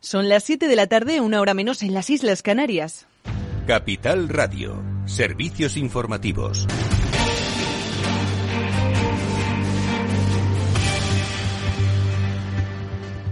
[0.00, 3.06] Son las 7 de la tarde, una hora menos en las Islas Canarias.
[3.66, 6.66] Capital Radio, servicios informativos.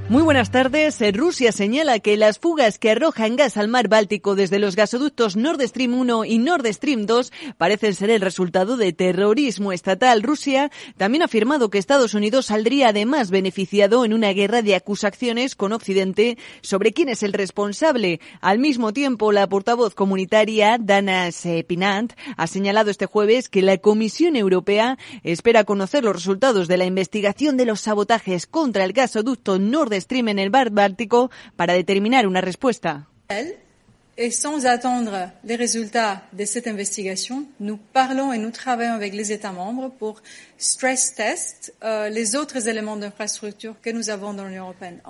[0.08, 1.03] Muy buenas tardes.
[1.14, 5.61] Rusia señala que las fugas que arrojan gas al mar Báltico desde los gasoductos Nord
[5.62, 10.23] Stream 1 y Nord Stream 2 parecen ser el resultado de terrorismo estatal.
[10.23, 15.56] Rusia también ha afirmado que Estados Unidos saldría además beneficiado en una guerra de acusaciones
[15.56, 18.20] con Occidente sobre quién es el responsable.
[18.41, 24.37] Al mismo tiempo, la portavoz comunitaria Dana Sepinant ha señalado este jueves que la Comisión
[24.37, 29.95] Europea espera conocer los resultados de la investigación de los sabotajes contra el gasoducto Nord
[30.00, 30.50] Stream en el.
[34.18, 39.30] Et sans attendre les résultats de cette investigation, nous parlons et nous travaillons avec les
[39.30, 40.23] États membres pour
[40.56, 45.02] stress test euh, les autres éléments d'infrastructure que nous avons dans l'Union européenne.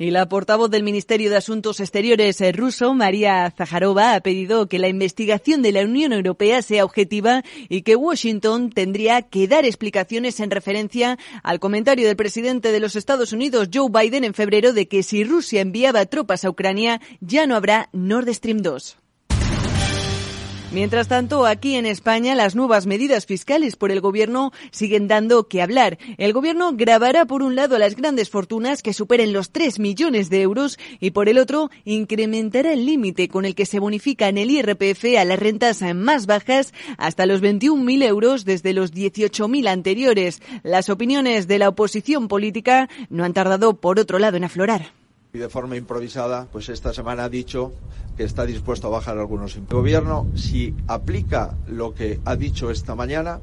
[0.00, 4.78] Y la portavoz del Ministerio de Asuntos Exteriores eh, ruso, María Zaharova, ha pedido que
[4.78, 10.40] la investigación de la Unión Europea sea objetiva y que Washington tendría que dar explicaciones
[10.40, 14.88] en referencia al comentario del presidente de los Estados Unidos, Joe Biden, en febrero de
[14.88, 18.99] que si Rusia enviaba tropas a Ucrania ya no habrá Nord Stream 2.
[20.72, 25.62] Mientras tanto, aquí en España, las nuevas medidas fiscales por el Gobierno siguen dando que
[25.62, 25.98] hablar.
[26.16, 30.42] El Gobierno grabará, por un lado, las grandes fortunas que superen los 3 millones de
[30.42, 34.48] euros y, por el otro, incrementará el límite con el que se bonifica en el
[34.48, 40.40] IRPF a las rentas más bajas hasta los 21.000 euros desde los 18.000 anteriores.
[40.62, 44.99] Las opiniones de la oposición política no han tardado, por otro lado, en aflorar
[45.32, 47.72] y de forma improvisada, pues esta semana ha dicho
[48.16, 49.76] que está dispuesto a bajar algunos impuestos.
[49.76, 53.40] El gobierno, si aplica lo que ha dicho esta mañana,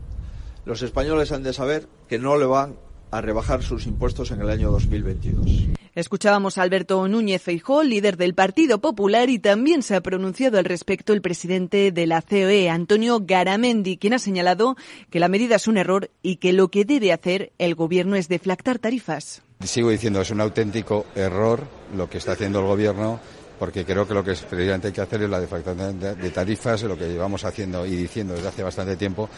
[0.66, 2.76] los españoles han de saber que no le van
[3.10, 5.78] a rebajar sus impuestos en el año 2022.
[5.96, 10.66] Escuchábamos a Alberto Núñez Feijó, líder del Partido Popular, y también se ha pronunciado al
[10.66, 14.76] respecto el presidente de la COE, Antonio Garamendi, quien ha señalado
[15.10, 18.28] que la medida es un error y que lo que debe hacer el gobierno es
[18.28, 19.42] deflactar tarifas.
[19.64, 21.64] Sigo diciendo, es un auténtico error
[21.96, 23.20] lo que está haciendo el gobierno
[23.60, 26.98] porque creo que lo que precisamente hay que hacer es la deflactación de tarifas, lo
[26.98, 29.30] que llevamos haciendo y diciendo desde hace bastante tiempo,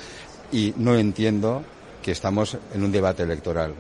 [0.52, 1.63] y no entiendo
[2.03, 3.74] que estamos en un debate electoral.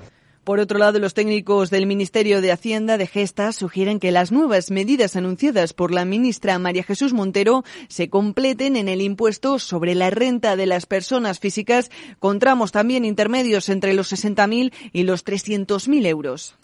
[0.43, 4.71] Por otro lado, los técnicos del Ministerio de Hacienda de Gesta sugieren que las nuevas
[4.71, 10.09] medidas anunciadas por la ministra María Jesús Montero se completen en el impuesto sobre la
[10.09, 16.05] renta de las personas físicas con tramos también intermedios entre los 60.000 y los 300.000
[16.07, 16.55] euros.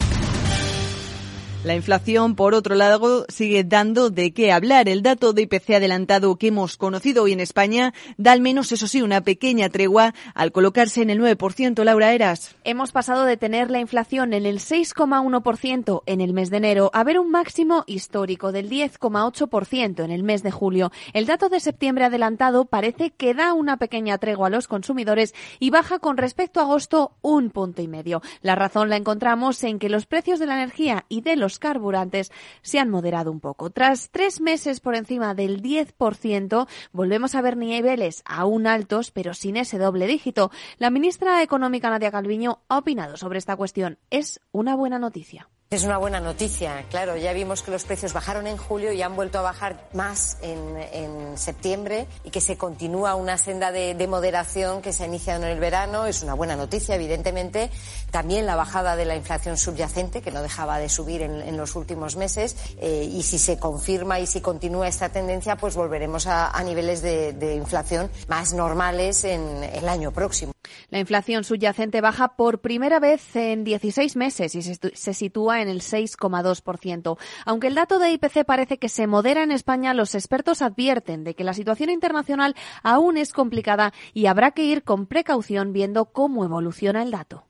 [1.66, 4.88] La inflación, por otro lado, sigue dando de qué hablar.
[4.88, 8.86] El dato de IPC adelantado que hemos conocido hoy en España da al menos, eso
[8.86, 11.82] sí, una pequeña tregua al colocarse en el 9%.
[11.82, 12.54] Laura Eras.
[12.62, 17.02] Hemos pasado de tener la inflación en el 6,1% en el mes de enero a
[17.02, 20.92] ver un máximo histórico del 10,8% en el mes de julio.
[21.14, 25.70] El dato de septiembre adelantado parece que da una pequeña tregua a los consumidores y
[25.70, 28.22] baja con respecto a agosto un punto y medio.
[28.40, 32.32] La razón la encontramos en que los precios de la energía y de los carburantes
[32.62, 33.70] se han moderado un poco.
[33.70, 39.56] Tras tres meses por encima del 10%, volvemos a ver niveles aún altos, pero sin
[39.56, 40.50] ese doble dígito.
[40.78, 43.98] La ministra económica Nadia Calviño ha opinado sobre esta cuestión.
[44.10, 45.48] Es una buena noticia.
[45.68, 47.16] Es una buena noticia, claro.
[47.16, 51.36] Ya vimos que los precios bajaron en julio y han vuelto a bajar más en,
[51.36, 55.58] septiembre y que se continúa una senda de, moderación que se ha iniciado en el
[55.58, 56.06] verano.
[56.06, 57.68] Es una buena noticia, evidentemente.
[58.12, 62.14] También la bajada de la inflación subyacente, que no dejaba de subir en, los últimos
[62.14, 62.54] meses.
[62.78, 67.32] Eh, y si se confirma y si continúa esta tendencia, pues volveremos a, niveles de,
[67.32, 70.55] de, inflación más normales en el año próximo.
[70.88, 75.80] La inflación subyacente baja por primera vez en 16 meses y se sitúa en el
[75.80, 77.18] 6,2%.
[77.44, 81.34] Aunque el dato de IPC parece que se modera en España, los expertos advierten de
[81.34, 86.44] que la situación internacional aún es complicada y habrá que ir con precaución viendo cómo
[86.44, 87.46] evoluciona el dato.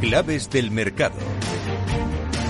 [0.00, 1.14] Claves del mercado.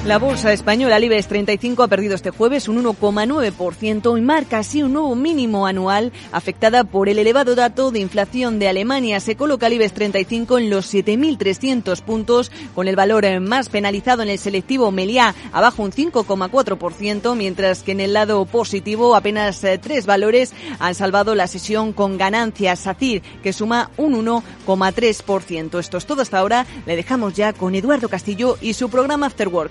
[0.04, 4.82] La bolsa española el IBEX 35 ha perdido este jueves un 1,9% y marca así
[4.82, 9.20] un nuevo mínimo anual afectada por el elevado dato de inflación de Alemania.
[9.20, 14.31] Se coloca el IBEX 35 en los 7.300 puntos con el valor más penalizado en
[14.31, 20.05] el selectivo Meliá abajo un 5,4%, mientras que en el lado positivo apenas eh, tres
[20.05, 22.81] valores han salvado la sesión con ganancias.
[22.81, 25.78] SACIR que suma un 1,3%.
[25.78, 26.66] Esto es todo hasta ahora.
[26.87, 29.70] Le dejamos ya con Eduardo Castillo y su programa After Work.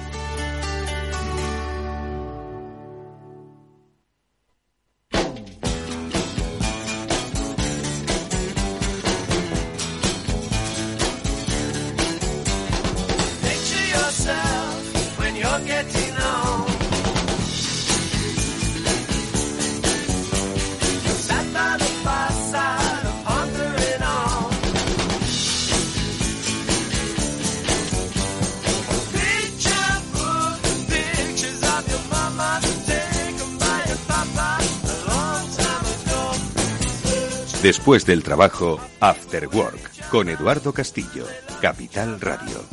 [37.91, 41.25] Después del trabajo, After Work, con Eduardo Castillo,
[41.61, 42.63] Capital Radio.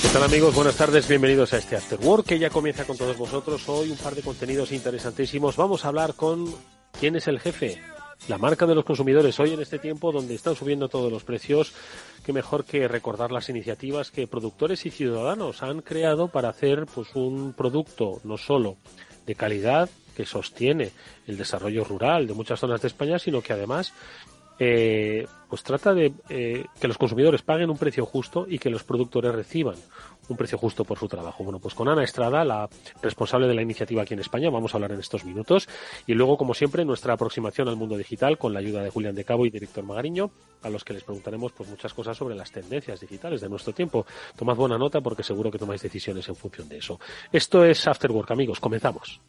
[0.00, 0.54] ¿Qué tal amigos?
[0.54, 3.68] Buenas tardes, bienvenidos a este After Work que ya comienza con todos vosotros.
[3.68, 5.56] Hoy un par de contenidos interesantísimos.
[5.56, 6.46] Vamos a hablar con
[7.00, 7.82] quién es el jefe,
[8.28, 9.40] la marca de los consumidores.
[9.40, 11.72] Hoy en este tiempo donde están subiendo todos los precios,
[12.24, 17.14] qué mejor que recordar las iniciativas que productores y ciudadanos han creado para hacer pues
[17.14, 18.76] un producto no solo
[19.26, 20.90] de calidad que sostiene
[21.26, 23.92] el desarrollo rural de muchas zonas de España, sino que además
[24.58, 28.84] eh, pues trata de eh, que los consumidores paguen un precio justo y que los
[28.84, 29.74] productores reciban
[30.28, 31.44] un precio justo por su trabajo.
[31.44, 32.68] Bueno, pues con Ana Estrada, la
[33.02, 35.68] responsable de la iniciativa aquí en España, vamos a hablar en estos minutos.
[36.06, 39.24] Y luego, como siempre, nuestra aproximación al mundo digital con la ayuda de Julián de
[39.24, 40.30] Cabo y de Víctor Magariño,
[40.62, 44.06] a los que les preguntaremos pues muchas cosas sobre las tendencias digitales de nuestro tiempo.
[44.36, 46.98] Tomad buena nota porque seguro que tomáis decisiones en función de eso.
[47.32, 48.60] Esto es After Work, amigos.
[48.60, 49.20] Comenzamos.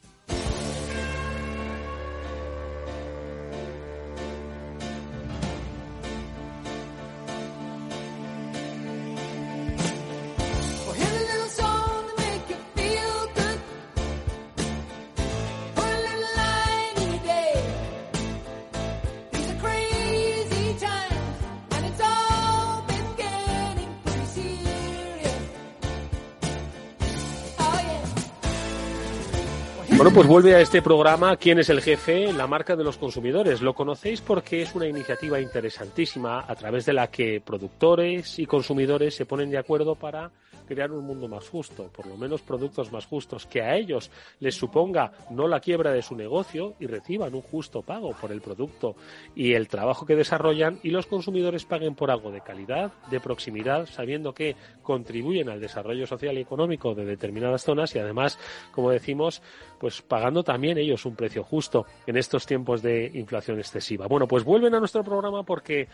[30.04, 32.34] Bueno, pues vuelve a este programa ¿Quién es el jefe?
[32.34, 33.62] La marca de los consumidores.
[33.62, 39.16] Lo conocéis porque es una iniciativa interesantísima a través de la que productores y consumidores
[39.16, 40.30] se ponen de acuerdo para
[40.63, 44.56] crear un mundo más justo, por lo menos productos más justos, que a ellos les
[44.56, 48.95] suponga no la quiebra de su negocio y reciban un justo pago por el producto
[49.36, 53.86] y el trabajo que desarrollan y los consumidores paguen por algo de calidad, de proximidad,
[53.88, 58.39] sabiendo que contribuyen al desarrollo social y económico de determinadas zonas y además,
[58.71, 59.42] como decimos,
[59.80, 64.07] pues pagando también ellos un precio justo en estos tiempos de inflación excesiva.
[64.07, 65.88] Bueno, pues vuelven a nuestro programa porque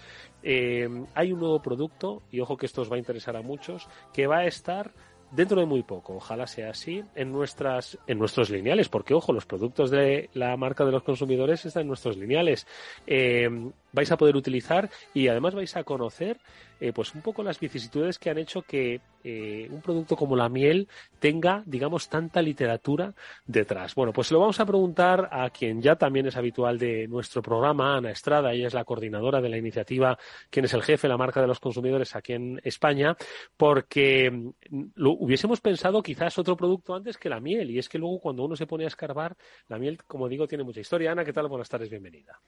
[0.44, 3.88] eh, hay un nuevo producto, y ojo que esto os va a interesar a muchos,
[4.14, 4.92] que va a estar
[5.32, 9.46] dentro de muy poco, ojalá sea así, en nuestras, en nuestros lineales, porque ojo, los
[9.46, 12.68] productos de la marca de los consumidores están en nuestros lineales.
[13.06, 13.48] Eh,
[13.92, 16.40] vais a poder utilizar y además vais a conocer
[16.80, 20.48] eh, pues un poco las vicisitudes que han hecho que eh, un producto como la
[20.48, 20.88] miel
[21.20, 23.14] tenga, digamos, tanta literatura
[23.46, 23.96] detrás.
[23.96, 27.42] Bueno, pues se lo vamos a preguntar a quien ya también es habitual de nuestro
[27.42, 30.18] programa, Ana Estrada, ella es la coordinadora de la iniciativa
[30.50, 31.08] ¿Quién es el jefe?
[31.08, 33.16] La marca de los consumidores aquí en España,
[33.58, 37.98] porque mm, lo hubiésemos pensado quizás otro producto antes que la miel, y es que
[37.98, 39.36] luego cuando uno se pone a escarbar,
[39.68, 41.12] la miel, como digo, tiene mucha historia.
[41.12, 41.48] Ana, ¿qué tal?
[41.48, 42.40] Buenas tardes, bienvenida.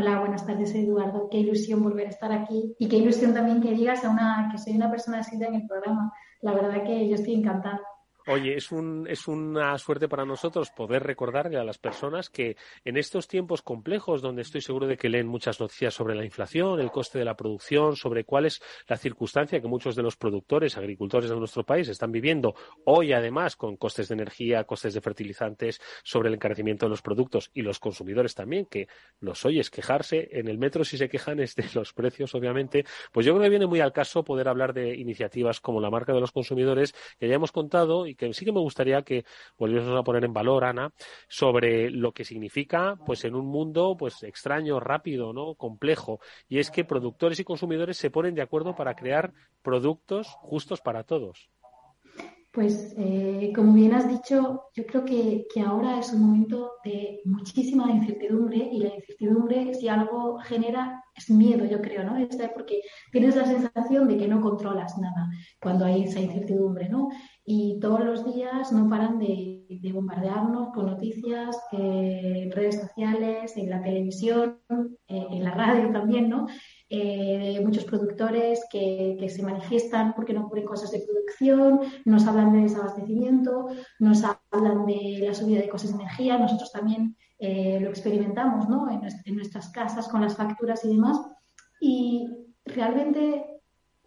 [0.00, 1.28] Hola, buenas tardes Eduardo.
[1.30, 4.56] Qué ilusión volver a estar aquí y qué ilusión también que digas a una que
[4.56, 6.10] soy una persona así en el programa.
[6.40, 7.82] La verdad que yo estoy encantada.
[8.26, 12.96] Oye, es, un, es una suerte para nosotros poder recordarle a las personas que en
[12.96, 16.90] estos tiempos complejos, donde estoy seguro de que leen muchas noticias sobre la inflación, el
[16.90, 21.30] coste de la producción, sobre cuál es la circunstancia que muchos de los productores, agricultores
[21.30, 26.28] de nuestro país están viviendo hoy, además, con costes de energía, costes de fertilizantes, sobre
[26.28, 28.88] el encarecimiento de los productos y los consumidores también, que
[29.20, 33.24] los oyes quejarse en el metro si se quejan es de los precios, obviamente, pues
[33.24, 36.20] yo creo que viene muy al caso poder hablar de iniciativas como la marca de
[36.20, 39.24] los consumidores, que ya hemos contado Y que sí que me gustaría que
[39.56, 40.92] volviésemos a poner en valor, Ana,
[41.28, 45.54] sobre lo que significa, pues en un mundo, pues extraño, rápido, ¿no?
[45.54, 46.20] Complejo.
[46.48, 51.04] Y es que productores y consumidores se ponen de acuerdo para crear productos justos para
[51.04, 51.50] todos.
[52.52, 57.20] Pues eh, como bien has dicho, yo creo que, que, ahora es un momento de
[57.24, 62.16] muchísima incertidumbre y la incertidumbre si algo genera es miedo, yo creo, ¿no?
[62.16, 62.80] Es porque
[63.12, 65.28] tienes la sensación de que no controlas nada
[65.60, 67.08] cuando hay esa incertidumbre, ¿no?
[67.44, 73.56] Y todos los días no paran de, de bombardearnos con noticias eh, en redes sociales,
[73.56, 74.58] en la televisión,
[75.06, 76.46] eh, en la radio también, ¿no?
[76.92, 82.52] Eh, muchos productores que, que, se manifiestan porque no cubren cosas de producción, nos hablan
[82.52, 83.68] de desabastecimiento,
[84.00, 88.90] nos hablan de la subida de costes de energía, nosotros también eh, lo experimentamos ¿no?
[88.90, 91.18] en, en, nuestras casas con las facturas y demás.
[91.80, 92.28] Y
[92.66, 93.62] realmente,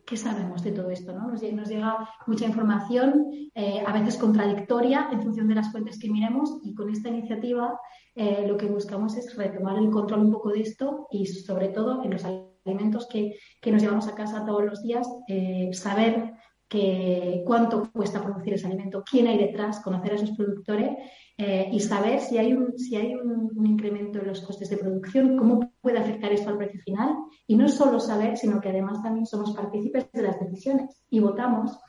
[0.06, 1.14] ¿qué sabemos de todo esto?
[1.14, 1.30] ¿no?
[1.30, 6.12] Nos, nos llega mucha información, eh, a veces contradictoria en función de las fuentes que
[6.12, 7.80] miremos y con esta iniciativa
[8.14, 12.04] eh, lo que buscamos es retomar el control un poco de esto y sobre todo
[12.04, 12.26] en los
[12.66, 16.34] alimentos que, que nos llevamos a casa todos los días, eh, saber
[16.68, 20.92] que, cuánto cuesta producir ese alimento, quién hay detrás, conocer a esos productores
[21.38, 25.38] eh, y saber si hay, un, si hay un, incremento en los costes de producción,
[25.38, 27.16] cómo puede afectar esto al precio final.
[27.48, 31.80] Y no solo saber, sino que además también somos partícipes de las decisiones y votamos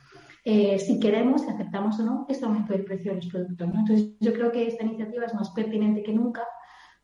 [0.43, 3.67] eh, si queremos, si aceptamos o no este aumento del precio de los productos.
[3.67, 6.43] Entonces, yo creo que esta iniciativa es más pertinente que nunca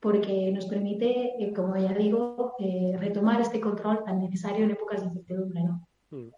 [0.01, 5.01] porque nos permite, eh, como ya digo, eh, retomar este control tan necesario en épocas
[5.01, 5.63] de incertidumbre.
[5.63, 5.88] ¿no?
[6.10, 6.31] Mm.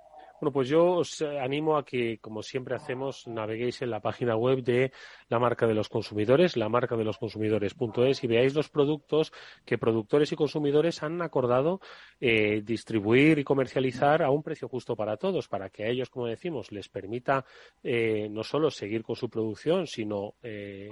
[0.43, 4.61] Bueno, pues yo os animo a que, como siempre hacemos, naveguéis en la página web
[4.61, 4.91] de
[5.29, 9.31] la marca de los consumidores, la marca de los consumidores.es y veáis los productos
[9.63, 11.79] que productores y consumidores han acordado
[12.19, 16.27] eh, distribuir y comercializar a un precio justo para todos, para que a ellos, como
[16.27, 17.45] decimos, les permita
[17.81, 20.89] eh, no solo seguir con su producción, sino eh,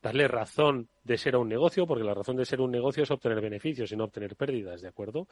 [0.00, 3.40] darle razón de ser un negocio, porque la razón de ser un negocio es obtener
[3.40, 5.28] beneficios y no obtener pérdidas, ¿de acuerdo?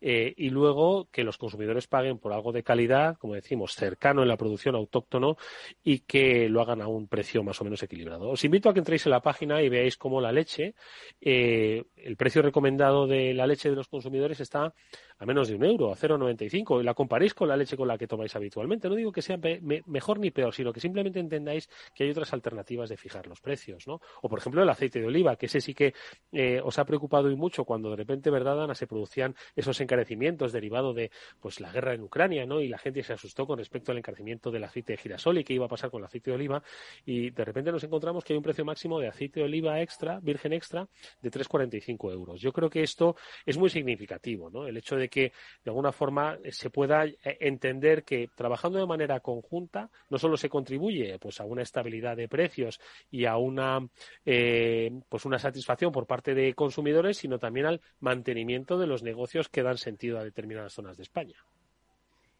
[0.00, 4.28] Eh, y luego que los consumidores paguen por algo de calidad, como decimos, cercano en
[4.28, 5.36] la producción autóctono
[5.82, 8.28] y que lo hagan a un precio más o menos equilibrado.
[8.30, 10.74] Os invito a que entréis en la página y veáis cómo la leche,
[11.20, 14.72] eh, el precio recomendado de la leche de los consumidores está
[15.18, 17.98] a menos de un euro, a 0,95, y la comparéis con la leche con la
[17.98, 18.88] que tomáis habitualmente.
[18.88, 22.32] No digo que sea me mejor ni peor, sino que simplemente entendáis que hay otras
[22.32, 24.00] alternativas de fijar los precios, ¿no?
[24.22, 25.94] O, por ejemplo, el aceite de oliva, que ese sí que
[26.32, 30.52] eh, os ha preocupado y mucho cuando de repente, ¿verdad, Ana, se producían esos encarecimientos
[30.52, 32.60] derivados de pues la guerra en Ucrania, ¿no?
[32.60, 35.54] Y la gente se asustó con respecto al encarecimiento del aceite de girasol y qué
[35.54, 36.62] iba a pasar con el aceite de oliva.
[37.04, 40.20] Y de repente nos encontramos que hay un precio máximo de aceite de oliva extra,
[40.20, 40.88] virgen extra,
[41.20, 42.40] de 3,45 euros.
[42.40, 44.66] Yo creo que esto es muy significativo, ¿no?
[44.66, 45.32] El hecho de que
[45.64, 50.48] de alguna forma se pueda eh, entender que trabajando de manera conjunta no solo se
[50.48, 53.86] contribuye pues a una estabilidad de precios y a una
[54.24, 59.48] eh, pues una satisfacción por parte de consumidores, sino también al mantenimiento de los negocios
[59.48, 61.36] que dan sentido a determinadas zonas de España.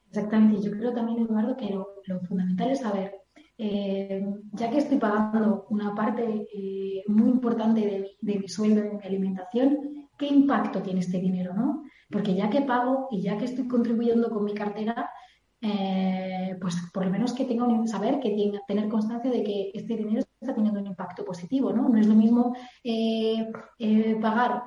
[0.08, 0.62] Exactamente.
[0.62, 3.14] Yo creo también, Eduardo, que lo, fundamental es saber,
[3.58, 8.96] eh, ya que estoy pagando una parte eh, muy importante de de mi sueldo en
[8.98, 11.54] mi alimentación, ¿qué impacto tiene este dinero?
[11.54, 11.84] ¿no?
[12.10, 15.10] Porque ya que pago y ya que estoy contribuyendo con mi cartera,
[15.62, 19.70] eh, pues por lo menos que tenga un saber, que tenga, tener constancia de que
[19.74, 21.88] este dinero está teniendo un impacto positivo, ¿no?
[21.88, 23.46] No es lo mismo eh,
[23.78, 24.64] eh, pagar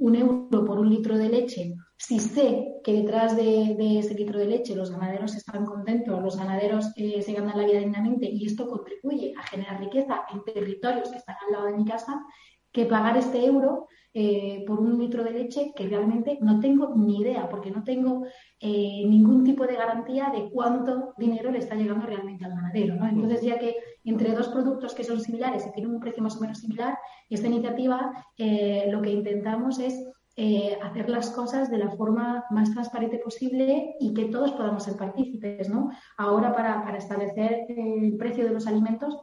[0.00, 4.38] un euro por un litro de leche si sé que detrás de, de, ese litro
[4.38, 8.68] de leche los ganaderos están contentos, los ganaderos se ganan la vida dignamente y esto
[8.68, 12.22] contribuye a generar riqueza en territorios que están al lado de mi casa,
[12.76, 17.22] que pagar este euro eh, por un litro de leche que realmente no tengo ni
[17.22, 18.26] idea, porque no tengo
[18.60, 22.96] eh, ningún tipo de garantía de cuánto dinero le está llegando realmente al ganadero.
[22.96, 23.08] ¿no?
[23.08, 26.40] Entonces, ya que entre dos productos que son similares y tienen un precio más o
[26.40, 26.98] menos similar,
[27.30, 29.94] esta iniciativa eh, lo que intentamos es
[30.82, 35.70] hacer las cosas de la forma más transparente posible y que todos podamos ser partícipes.
[35.70, 35.88] ¿no?
[36.18, 39.16] Ahora, para, para establecer el precio de los alimentos,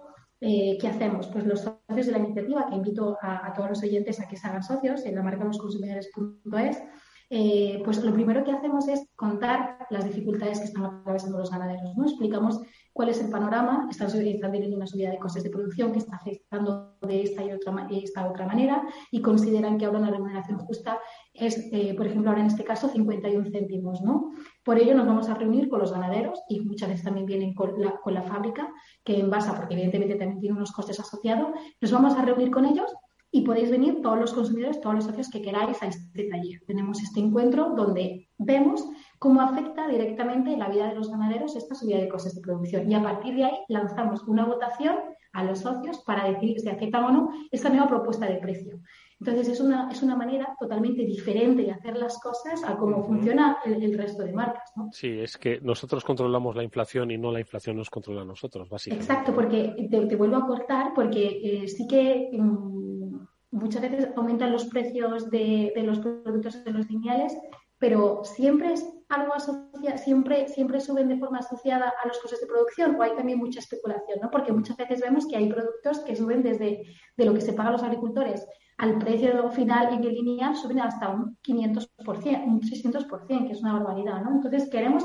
[0.45, 1.27] eh, ¿qué hacemos?
[1.27, 4.45] Pues los socios de la iniciativa, que invito a, todos los oyentes a que se
[4.45, 6.83] hagan socios en la marca losconsumidores.es,
[7.29, 11.95] eh, pues lo primero que hacemos es contar las dificultades que están atravesando los ganaderos.
[11.95, 12.03] ¿no?
[12.03, 12.59] Explicamos
[12.91, 16.17] cuál es el panorama, están, están teniendo una subida de costes de producción que está
[16.17, 20.99] afectando de esta y otra, esta otra manera y consideran que ahora una remuneración justa
[21.33, 24.01] es, eh, por ejemplo, ahora en este caso 51 céntimos.
[24.01, 24.31] ¿no?
[24.63, 27.81] Por ello nos vamos a reunir con los ganaderos y muchas veces también vienen con
[27.81, 28.71] la, con la fábrica
[29.03, 31.49] que envasa, porque evidentemente también tiene unos costes asociados.
[31.81, 32.93] Nos vamos a reunir con ellos
[33.35, 36.61] y podéis venir todos los consumidores, todos los socios que queráis a este taller.
[36.67, 38.87] Tenemos este encuentro donde vemos
[39.17, 42.93] cómo afecta directamente la vida de los ganaderos esta subida de costes de producción y
[42.93, 44.97] a partir de ahí lanzamos una votación
[45.33, 48.79] a los socios para decidir si aceptan o no esta nueva propuesta de precio.
[49.25, 53.57] Entonces es una, es una manera totalmente diferente de hacer las cosas a cómo funciona
[53.63, 54.69] el, el resto de marcas.
[54.75, 54.89] ¿no?
[54.91, 58.67] Sí, es que nosotros controlamos la inflación y no la inflación nos controla a nosotros,
[58.69, 59.09] básicamente.
[59.09, 64.51] Exacto, porque te, te vuelvo a cortar, porque eh, sí que mm, muchas veces aumentan
[64.51, 67.33] los precios de, de los productos de los lineales,
[67.79, 72.47] pero siempre es algo asociado, siempre, siempre suben de forma asociada a los costes de
[72.47, 74.29] producción o hay también mucha especulación, ¿no?
[74.29, 76.83] Porque muchas veces vemos que hay productos que suben desde
[77.15, 78.45] de lo que se paga a los agricultores
[78.77, 83.73] al precio final en el lineal suben hasta un 500%, un 600%, que es una
[83.73, 84.31] barbaridad, ¿no?
[84.35, 85.03] Entonces queremos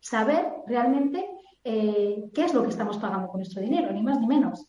[0.00, 1.26] saber realmente
[1.64, 4.66] eh, qué es lo que estamos pagando con nuestro dinero, ni más ni menos.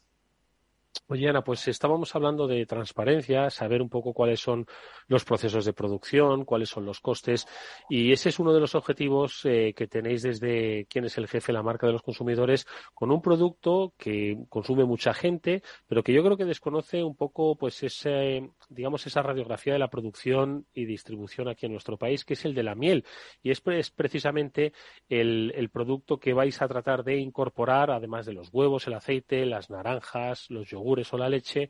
[1.08, 4.66] Oye, Ana, pues estábamos hablando de transparencia, saber un poco cuáles son
[5.08, 7.48] los procesos de producción, cuáles son los costes,
[7.90, 11.52] y ese es uno de los objetivos eh, que tenéis desde quién es el jefe,
[11.54, 16.24] la marca de los consumidores, con un producto que consume mucha gente, pero que yo
[16.24, 21.50] creo que desconoce un poco, pues, ese, digamos, esa radiografía de la producción y distribución
[21.50, 23.06] aquí en nuestro país, que es el de la miel,
[23.44, 24.72] y es, es precisamente
[25.10, 29.46] el, el producto que vais a tratar de incorporar, además de los huevos, el aceite,
[29.46, 31.70] las naranjas, los yogures o la leche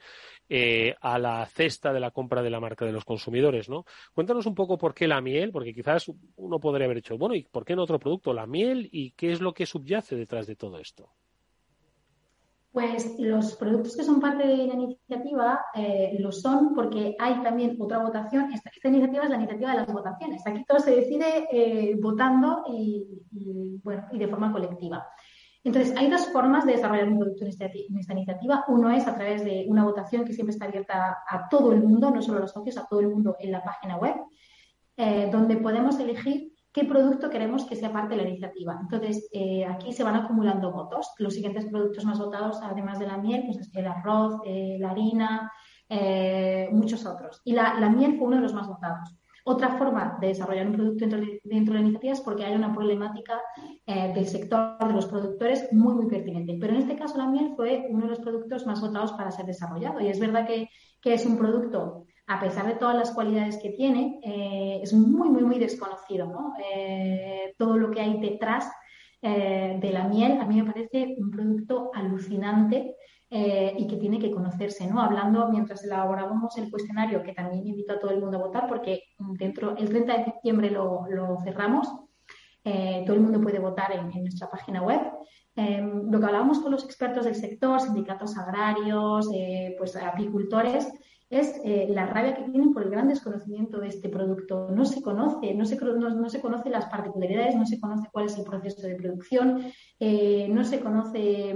[0.49, 3.85] eh, a la cesta de la compra de la marca de los consumidores, ¿no?
[4.13, 7.43] Cuéntanos un poco por qué la miel, porque quizás uno podría haber hecho, bueno, ¿y
[7.43, 8.33] por qué no otro producto?
[8.33, 11.09] La miel y qué es lo que subyace detrás de todo esto.
[12.71, 17.75] Pues los productos que son parte de la iniciativa eh, lo son porque hay también
[17.77, 18.49] otra votación.
[18.53, 20.41] Esta, iniciativa es la iniciativa de las votaciones.
[20.47, 23.05] Aquí todo se decide eh, votando y,
[23.83, 25.05] bueno, y de forma colectiva.
[25.63, 28.65] Entonces, hay dos formas de desarrollar un producto en esta, iniciativa.
[28.67, 32.09] Uno es a través de una votación que siempre está abierta a todo el mundo,
[32.09, 34.15] no solo a los socios, a todo el mundo en la página web,
[34.97, 38.79] eh, donde podemos elegir qué producto queremos que sea parte de la iniciativa.
[38.81, 41.11] Entonces, eh, aquí se van acumulando votos.
[41.19, 44.91] Los siguientes productos más votados, además de la miel, pues es el arroz, eh, la
[44.91, 45.51] harina,
[46.71, 47.41] muchos otros.
[47.43, 49.20] Y la miel fue uno de los más votados.
[49.43, 52.55] Otra forma de desarrollar un producto dentro de, dentro de la iniciativa es porque hay
[52.55, 53.41] una problemática
[53.85, 56.57] eh, del sector de los productores muy, muy pertinente.
[56.59, 59.45] Pero en este caso la miel fue uno de los productos más votados para ser
[59.45, 59.99] desarrollado.
[59.99, 60.69] Y es verdad que,
[61.01, 65.29] que es un producto, a pesar de todas las cualidades que tiene, eh, es muy,
[65.29, 66.27] muy, muy desconocido.
[66.27, 66.53] ¿no?
[66.73, 68.71] Eh, todo lo que hay detrás
[69.23, 72.95] de la miel a mí me parece un producto alucinante
[73.33, 75.01] eh, y que tiene que conocerse, ¿no?
[75.01, 79.03] Hablando mientras elaborábamos el cuestionario, que también invito a todo el mundo a votar, porque
[79.17, 81.87] dentro, el 30 de septiembre lo, cerramos,
[82.65, 84.99] eh, todo el mundo puede votar en, nuestra página web.
[85.55, 90.91] Eh, lo que hablábamos con los expertos del sector, sindicatos agrarios, eh, pues apicultores,
[91.29, 94.67] es la rabia que tienen por el gran desconocimiento de este producto.
[94.71, 98.37] No se conoce, no se, no, se conoce las particularidades, no se conoce cuál es
[98.37, 101.55] el proceso de producción, no se conoce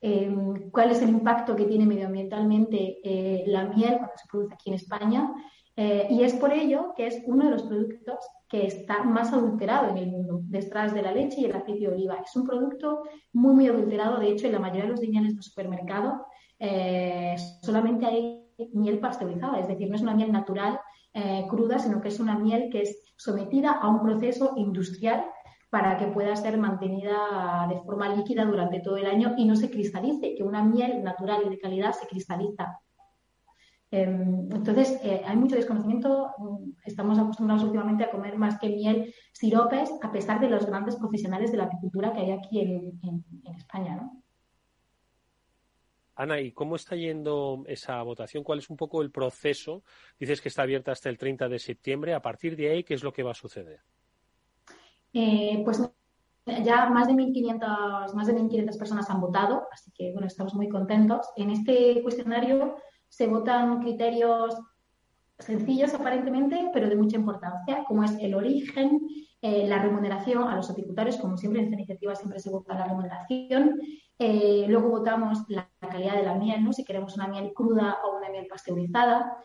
[0.00, 0.34] eh,
[0.70, 4.76] cuál es el impacto que tiene medioambientalmente eh, la miel cuando se produce aquí en
[4.76, 5.32] España.
[5.76, 8.16] Eh, y es por ello que es uno de los productos
[8.48, 11.88] que está más adulterado en el mundo, detrás de la leche y el aceite de
[11.88, 12.16] oliva.
[12.16, 14.18] Es un producto muy, muy adulterado.
[14.18, 16.26] De hecho, en la mayoría de los lineales de supermercado
[16.58, 20.80] eh, solamente hay miel pasteurizada, es decir, no es una miel natural
[21.14, 25.24] eh, cruda, sino que es una miel que es sometida a un proceso industrial
[25.70, 29.70] para que pueda ser mantenida de forma líquida durante todo el año y no se
[29.70, 32.80] cristalice, que una miel natural y de calidad se cristaliza.
[33.90, 36.30] Entonces, eh, hay mucho desconocimiento.
[36.84, 41.52] Estamos acostumbrados últimamente a comer más que miel, siropes, a pesar de los grandes profesionales
[41.52, 43.96] de la apicultura que hay aquí en, en, en España.
[43.96, 44.22] ¿no?
[46.14, 48.42] Ana, ¿y cómo está yendo esa votación?
[48.42, 49.84] ¿Cuál es un poco el proceso?
[50.18, 52.12] Dices que está abierta hasta el 30 de septiembre.
[52.12, 53.80] A partir de ahí, ¿qué es lo que va a suceder?
[55.12, 55.80] Eh, pues
[56.64, 60.68] ya más de 1.500 más de 1.500 personas han votado, así que bueno, estamos muy
[60.68, 61.28] contentos.
[61.36, 62.76] En este cuestionario
[63.08, 64.56] se votan criterios
[65.38, 69.00] sencillos aparentemente, pero de mucha importancia, como es el origen,
[69.40, 72.86] eh, la remuneración a los apicultores, como siempre en esta iniciativa siempre se vota la
[72.86, 73.78] remuneración.
[74.18, 76.72] Eh, luego votamos la, calidad de la miel, ¿no?
[76.72, 79.36] si queremos una miel cruda o una miel pasteurizada.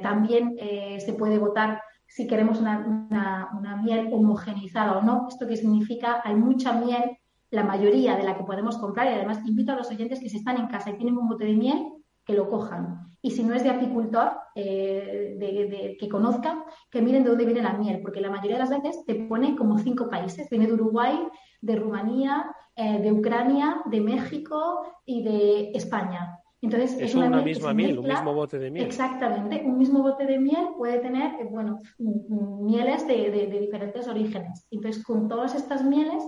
[0.00, 0.56] También
[1.00, 1.82] se puede votar
[2.14, 5.26] si queremos una, una, miel homogeneizada o no.
[5.28, 6.22] ¿Esto qué significa?
[6.22, 7.18] Hay mucha miel,
[7.50, 10.36] la mayoría de la que podemos comprar, y además invito a los oyentes que si
[10.36, 11.84] están en casa y tienen un bote de miel,
[12.24, 13.08] que lo cojan.
[13.20, 17.62] Y si no es de apicultor, eh, de, que conozcan, que miren de dónde viene
[17.62, 20.48] la miel, porque la mayoría de las veces te pone como cinco países.
[20.48, 21.18] Viene de Uruguay,
[21.62, 22.46] de Rumanía,
[22.76, 26.38] eh, de Ucrania, de México y de España.
[26.64, 28.86] Entonces, Es una misma miel, un mismo bote de miel.
[28.86, 34.08] Exactamente, un mismo bote de miel puede tener, eh, bueno, mieles de, de- de diferentes
[34.08, 34.66] orígenes.
[34.70, 36.22] Entonces, con todas estas mieles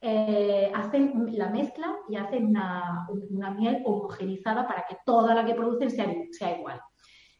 [0.00, 5.54] eh, hacen la mezcla y hacen una, una miel homogenizada para que toda la que
[5.54, 6.80] producen sea, sea igual.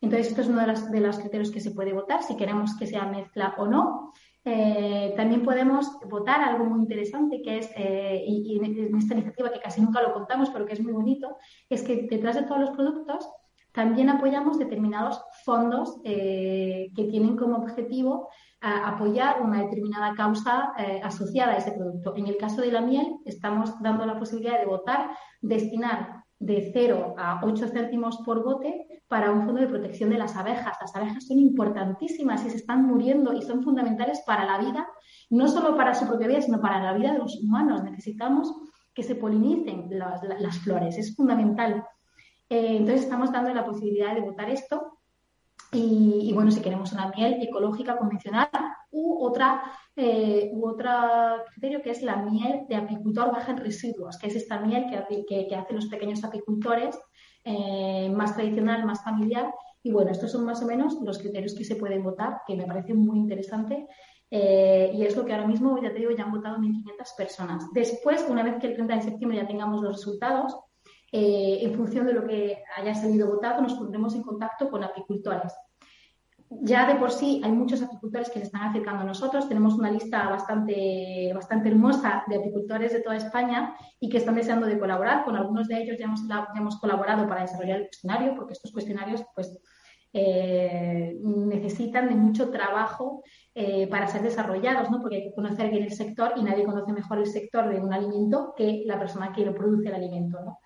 [0.00, 2.76] Entonces, esto es uno de, las- de los criterios que se puede votar, si queremos
[2.78, 4.12] que sea mezcla o no.
[4.48, 9.58] Eh, también podemos votar algo muy interesante que es, eh, y, en, esta iniciativa que
[9.58, 11.36] casi nunca lo contamos, pero que es muy bonito,
[11.68, 13.28] es que detrás de todos los productos
[13.72, 18.28] también apoyamos determinados fondos eh, que tienen como objetivo
[18.60, 20.72] apoyar una determinada causa
[21.04, 22.16] asociada a ese producto.
[22.16, 27.14] En el caso de la miel, estamos dando la posibilidad de votar, destinar de 0
[27.18, 30.76] a 8 céntimos por bote para un fondo de protección de las abejas.
[30.80, 34.86] Las abejas son importantísimas y se están muriendo y son fundamentales para la vida,
[35.30, 37.82] no solo para su propia vida, sino para la vida de los humanos.
[37.84, 38.54] Necesitamos
[38.92, 41.84] que se polinicen las, las flores, es fundamental.
[42.48, 44.98] Eh, entonces estamos dando la posibilidad de votar esto
[45.72, 48.48] y, y, bueno, si queremos una miel ecológica convencional
[48.90, 49.62] u otra,
[49.98, 50.90] eh, u otro
[51.50, 55.46] criterio que es la miel de apicultor baja en residuos, que es esta miel que,
[55.48, 56.98] que, hacen los pequeños apicultores,
[57.44, 59.54] eh, más tradicional, más familiar.
[59.82, 62.66] Y bueno, estos son más o menos los criterios que se pueden votar, que me
[62.66, 63.86] parece muy interesante.
[64.30, 67.66] Eh, y es lo que ahora mismo, ya te digo, ya han votado 1.500 personas.
[67.72, 70.54] Después, una vez que el 30 de septiembre ya tengamos los resultados,
[71.12, 75.54] en función de lo que haya salido votado, nos pondremos en contacto con apicultores.
[76.48, 79.48] Ya de por sí hay muchos apicultores que se están acercando a nosotros.
[79.48, 84.66] Tenemos una lista bastante, bastante hermosa de apicultores de toda España y que están deseando
[84.66, 85.24] de colaborar.
[85.24, 88.70] Con algunos de ellos ya hemos, ya hemos colaborado para desarrollar el cuestionario, porque estos
[88.70, 89.58] cuestionarios pues,
[90.12, 95.00] eh, necesitan de mucho trabajo eh, para ser desarrollados, ¿no?
[95.00, 97.92] porque hay que conocer bien el sector y nadie conoce mejor el sector de un
[97.92, 100.38] alimento que la persona que lo produce el alimento.
[100.44, 100.60] ¿no?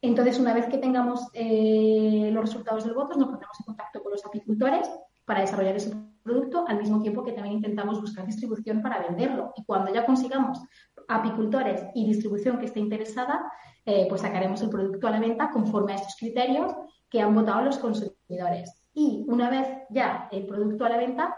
[0.00, 4.12] Entonces, una vez que tengamos eh, los resultados del voto, nos pondremos en contacto con
[4.12, 4.88] los apicultores
[5.28, 9.52] para desarrollar ese producto, al mismo tiempo que también intentamos buscar distribución para venderlo.
[9.56, 10.58] Y cuando ya consigamos
[11.06, 13.52] apicultores y distribución que esté interesada,
[13.84, 16.74] eh, pues sacaremos el producto a la venta conforme a estos criterios
[17.10, 18.88] que han votado los consumidores.
[18.94, 21.34] Y una vez ya el producto a la venta,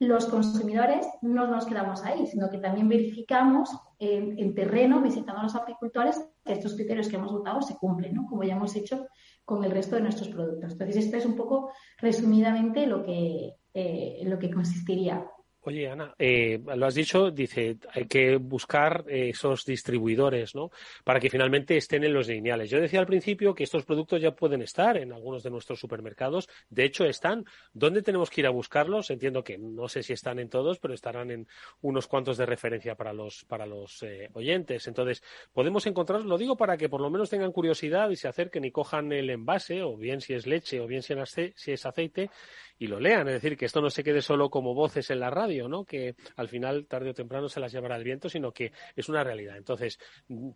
[0.00, 3.70] los consumidores no nos quedamos ahí, sino que también verificamos
[4.00, 8.14] en, en terreno, visitando a los apicultores, que estos criterios que hemos votado se cumplen,
[8.14, 8.26] ¿no?
[8.26, 9.06] como ya hemos hecho
[9.48, 10.72] con el resto de nuestros productos.
[10.72, 15.26] Entonces, esto es un poco resumidamente lo que, eh, lo que consistiría.
[15.68, 20.70] Oye, Ana, eh, lo has dicho, dice, hay que buscar eh, esos distribuidores, ¿no?
[21.04, 22.70] Para que finalmente estén en los lineales.
[22.70, 26.48] Yo decía al principio que estos productos ya pueden estar en algunos de nuestros supermercados.
[26.70, 27.44] De hecho, están.
[27.74, 29.10] ¿Dónde tenemos que ir a buscarlos?
[29.10, 31.46] Entiendo que no sé si están en todos, pero estarán en
[31.82, 34.86] unos cuantos de referencia para los, para los eh, oyentes.
[34.88, 38.64] Entonces, podemos encontrarlos, lo digo para que por lo menos tengan curiosidad y se acerquen
[38.64, 41.72] y cojan el envase, o bien si es leche, o bien si es ace- si
[41.72, 42.30] es aceite,
[42.78, 43.28] y lo lean.
[43.28, 45.84] Es decir, que esto no se quede solo como voces en la radio, ¿no?
[45.84, 49.24] Que al final, tarde o temprano, se las llevará el viento, sino que es una
[49.24, 49.56] realidad.
[49.56, 49.98] Entonces,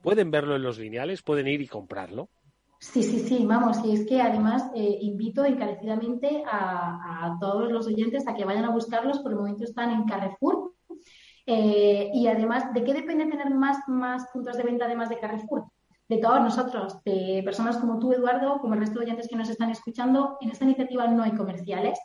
[0.01, 2.29] pueden verlo en los lineales, pueden ir y comprarlo.
[2.83, 8.27] Sí, sí, sí, vamos, y es que además eh, invito encarecidamente a, todos los oyentes
[8.27, 10.75] a que vayan a buscarlos, por el momento están en Carrefour.
[11.47, 15.67] Eh, y además, ¿de qué depende tener más, más puntos de venta además de Carrefour?
[16.09, 19.49] De todos nosotros, de personas como tú, Eduardo, como el resto de oyentes que nos
[19.49, 22.01] están escuchando, en esta iniciativa no hay comerciales.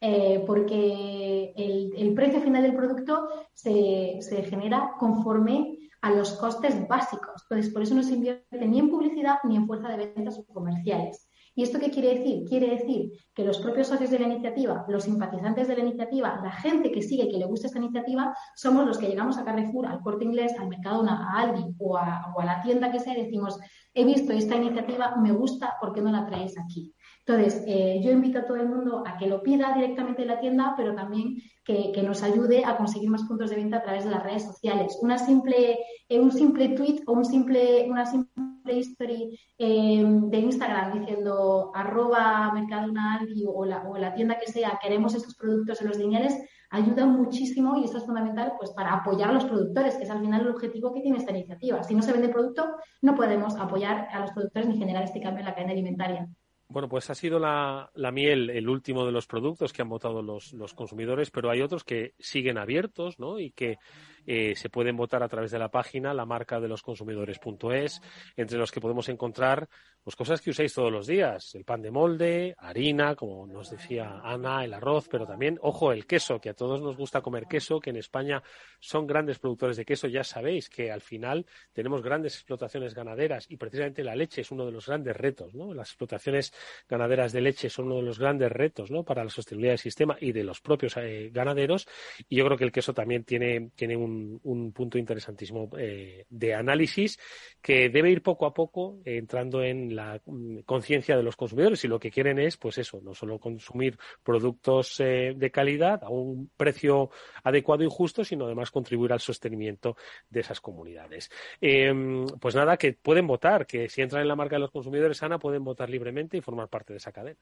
[0.00, 7.42] Eh, porque el, precio final del producto se, se genera conforme a los costes básicos.
[7.48, 10.46] Entonces, por eso no se invierte ni en publicidad ni en fuerza de ventas o
[10.52, 11.28] comerciales.
[11.56, 12.44] ¿Y esto qué quiere decir?
[12.44, 16.52] Quiere decir que los propios socios de la iniciativa, los simpatizantes de la iniciativa, la
[16.52, 20.02] gente que sigue, que le gusta esta iniciativa, somos los que llegamos a Carrefour, al
[20.02, 23.58] Corte Inglés, al Mercadona, a Aldi o a, la tienda que sea y decimos,
[23.94, 26.94] he visto esta iniciativa, me gusta, ¿por qué no la traéis aquí?
[27.24, 30.40] Entonces, eh, yo invito a todo el mundo a que lo pida directamente en la
[30.40, 34.04] tienda, pero también que, que nos ayude a conseguir más puntos de venta a través
[34.04, 34.98] de las redes sociales.
[35.00, 41.00] Una simple, eh, un simple tweet o un simple, una simple history eh, de Instagram
[41.00, 45.98] diciendo arroba Mercadona o la, o la tienda que sea, queremos estos productos en los
[45.98, 46.36] lineales,
[46.70, 50.20] ayuda muchísimo y esto es fundamental pues para apoyar a los productores, que es al
[50.20, 51.82] final el objetivo que tiene esta iniciativa.
[51.82, 52.66] Si no se vende producto,
[53.02, 56.28] no podemos apoyar a los productores ni generar este cambio en la cadena alimentaria.
[56.68, 60.20] Bueno, pues ha sido la, la miel el último de los productos que han votado
[60.20, 63.38] los, los consumidores, pero hay otros que siguen abiertos, ¿no?
[63.38, 63.78] Y que,
[64.26, 68.02] eh, se pueden votar a través de la página, la marca de los consumidores.es,
[68.36, 69.68] entre los que podemos encontrar
[70.06, 74.20] pues cosas que usáis todos los días, el pan de molde, harina, como nos decía
[74.22, 77.80] Ana, el arroz, pero también, ojo, el queso, que a todos nos gusta comer queso,
[77.80, 78.40] que en España
[78.78, 83.56] son grandes productores de queso, ya sabéis que al final tenemos grandes explotaciones ganaderas y
[83.56, 85.74] precisamente la leche es uno de los grandes retos, ¿no?
[85.74, 86.52] Las explotaciones
[86.88, 89.02] ganaderas de leche son uno de los grandes retos, ¿no?
[89.02, 91.88] Para la sostenibilidad del sistema y de los propios eh, ganaderos
[92.28, 96.54] y yo creo que el queso también tiene, tiene un, un punto interesantísimo eh, de
[96.54, 97.18] análisis
[97.60, 101.88] que debe ir poco a poco entrando en la mm, conciencia de los consumidores y
[101.88, 106.50] lo que quieren es, pues eso, no solo consumir productos eh, de calidad a un
[106.56, 107.10] precio
[107.42, 109.96] adecuado y justo, sino además contribuir al sostenimiento
[110.30, 111.30] de esas comunidades.
[111.60, 111.92] Eh,
[112.40, 115.38] pues nada, que pueden votar, que si entran en la marca de los consumidores, Ana,
[115.38, 117.40] pueden votar libremente y formar parte de esa cadena.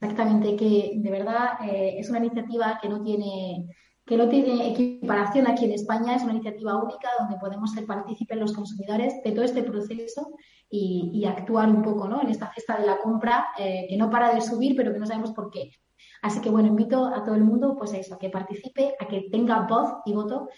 [0.00, 3.68] Exactamente, que de verdad eh, es una iniciativa que no tiene
[4.08, 8.38] que no tiene equiparación aquí en España, es una iniciativa única donde podemos ser partícipes
[8.38, 10.30] los consumidores de todo este proceso
[10.70, 12.22] y, actuar un poco ¿no?
[12.22, 15.06] en esta cesta de la compra eh, que no para de subir, pero que no
[15.06, 15.72] sabemos por qué.
[16.22, 19.06] Así que bueno, invito a todo el mundo pues a eso, a que participe, a
[19.06, 20.48] que tenga voz y voto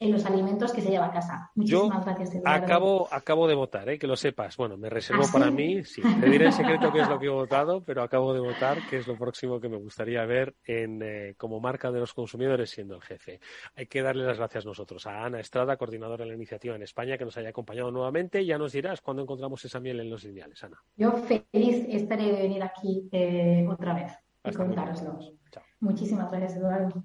[0.00, 1.50] en los alimentos que se lleva a casa.
[1.56, 2.34] Muchísimas gracias.
[2.34, 2.64] Eduardo.
[2.64, 3.98] Acabo, acabo de votar, ¿eh?
[3.98, 4.56] que lo sepas.
[4.56, 5.32] Bueno, me reservo ¿Ah, sí?
[5.32, 6.02] para mí, sí.
[6.20, 8.98] Te diré en secreto qué es lo que he votado, pero acabo de votar, que
[8.98, 12.94] es lo próximo que me gustaría ver en, eh, como marca de los consumidores siendo
[12.94, 13.40] el jefe.
[13.74, 17.18] Hay que darle las gracias nosotros a Ana Estrada, coordinadora de la iniciativa en España,
[17.18, 18.44] que nos haya acompañado nuevamente.
[18.44, 20.80] Ya nos dirás cuándo encontramos esa miel en los lineales, Ana.
[20.96, 24.12] Yo feliz estaré de venir aquí eh, otra vez
[24.44, 25.18] y contároslo.
[25.80, 27.04] Muchísimas gracias, Eduardo.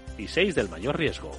[0.17, 1.31] y 6 del mayor riesgo.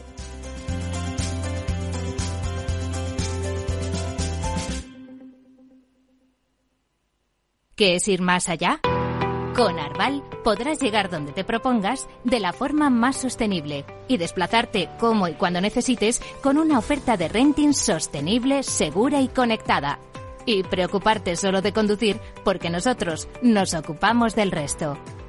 [7.74, 8.80] ¿Qué es ir más allá?
[9.56, 15.28] Con Arval podrás llegar donde te propongas de la forma más sostenible y desplazarte como
[15.28, 19.98] y cuando necesites con una oferta de renting sostenible, segura y conectada.
[20.46, 24.96] Y preocuparte solo de conducir porque nosotros nos ocupamos del resto.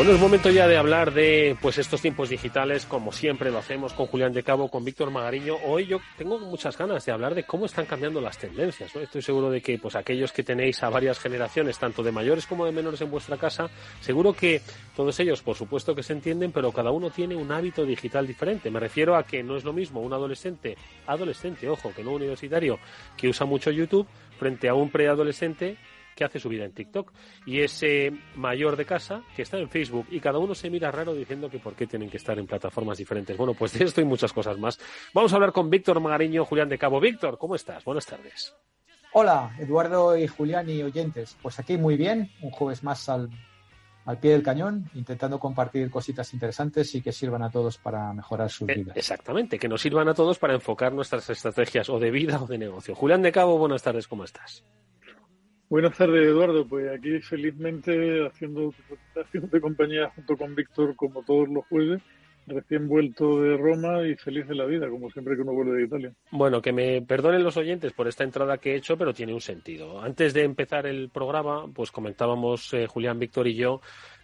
[0.00, 3.92] Bueno, es momento ya de hablar de pues estos tiempos digitales, como siempre lo hacemos
[3.92, 5.56] con Julián de Cabo, con Víctor Magariño.
[5.66, 8.96] Hoy yo tengo muchas ganas de hablar de cómo están cambiando las tendencias.
[8.96, 12.64] Estoy seguro de que pues aquellos que tenéis a varias generaciones, tanto de mayores como
[12.64, 13.68] de menores en vuestra casa,
[14.00, 14.62] seguro que
[14.96, 18.70] todos ellos, por supuesto que se entienden, pero cada uno tiene un hábito digital diferente.
[18.70, 22.78] Me refiero a que no es lo mismo un adolescente, adolescente, ojo, que no universitario,
[23.18, 24.06] que usa mucho YouTube,
[24.38, 25.76] frente a un preadolescente
[26.20, 27.12] que hace su vida en TikTok
[27.46, 31.14] y ese mayor de casa que está en Facebook y cada uno se mira raro
[31.14, 33.34] diciendo que por qué tienen que estar en plataformas diferentes.
[33.38, 34.78] Bueno, pues de esto y muchas cosas más.
[35.14, 37.00] Vamos a hablar con Víctor Magariño, Julián de Cabo.
[37.00, 37.82] Víctor, ¿cómo estás?
[37.86, 38.54] Buenas tardes.
[39.14, 41.38] Hola, Eduardo y Julián y oyentes.
[41.40, 43.30] Pues aquí muy bien, un jueves más al
[44.06, 48.50] al pie del cañón, intentando compartir cositas interesantes y que sirvan a todos para mejorar
[48.50, 48.96] sus Eh, vidas.
[48.96, 52.58] Exactamente, que nos sirvan a todos para enfocar nuestras estrategias o de vida o de
[52.58, 52.94] negocio.
[52.94, 54.64] Julián de Cabo, buenas tardes, ¿cómo estás?
[55.70, 56.66] Buenas tardes, Eduardo.
[56.66, 58.74] Pues aquí felizmente haciendo,
[59.14, 62.02] haciéndote compañía junto con Víctor como todos los jueves,
[62.48, 65.84] recién vuelto de Roma y feliz de la vida, como siempre que uno vuelve de
[65.84, 66.12] Italia.
[66.32, 69.40] Bueno, que me perdonen los oyentes por esta entrada que he hecho, pero tiene un
[69.40, 70.00] sentido.
[70.00, 73.80] Antes de empezar el programa, pues comentábamos eh, Julián, Víctor y yo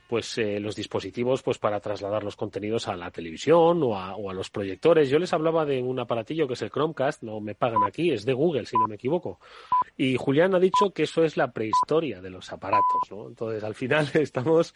[0.08, 4.30] pues eh, los dispositivos pues para trasladar los contenidos a la televisión o a, o
[4.30, 5.08] a los proyectores.
[5.08, 8.24] Yo les hablaba de un aparatillo que es el Chromecast, no me pagan aquí, es
[8.24, 9.40] de Google si no me equivoco.
[9.96, 13.28] Y Julián ha dicho que eso es la prehistoria de los aparatos, ¿no?
[13.28, 14.74] Entonces al final estamos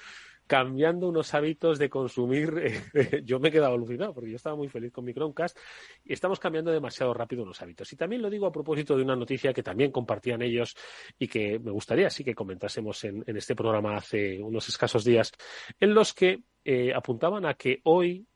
[0.51, 2.53] cambiando unos hábitos de consumir.
[3.25, 5.57] yo me he quedado alucinado porque yo estaba muy feliz con mi Chromecast
[6.05, 7.93] y estamos cambiando demasiado rápido unos hábitos.
[7.93, 10.75] Y también lo digo a propósito de una noticia que también compartían ellos
[11.21, 15.31] y que me gustaría sí que comentásemos en, en este programa hace unos escasos días,
[15.79, 18.27] en los que eh, apuntaban a que hoy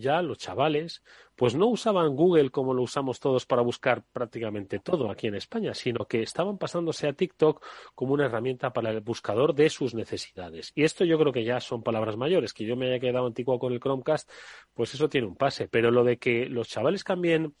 [0.00, 1.02] ya los chavales
[1.36, 5.72] pues no usaban Google como lo usamos todos para buscar prácticamente todo aquí en España,
[5.72, 10.72] sino que estaban pasándose a TikTok como una herramienta para el buscador de sus necesidades.
[10.74, 13.58] Y esto yo creo que ya son palabras mayores, que yo me haya quedado antiguo
[13.58, 14.30] con el Chromecast,
[14.74, 17.54] pues eso tiene un pase, pero lo de que los chavales cambien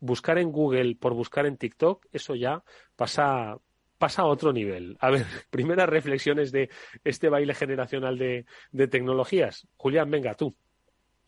[0.00, 2.62] buscar en Google por buscar en TikTok, eso ya
[2.94, 3.58] pasa
[3.98, 4.96] pasa a otro nivel.
[5.00, 6.70] A ver, primeras reflexiones de
[7.04, 9.66] este baile generacional de, de tecnologías.
[9.76, 10.54] Julián, venga, tú.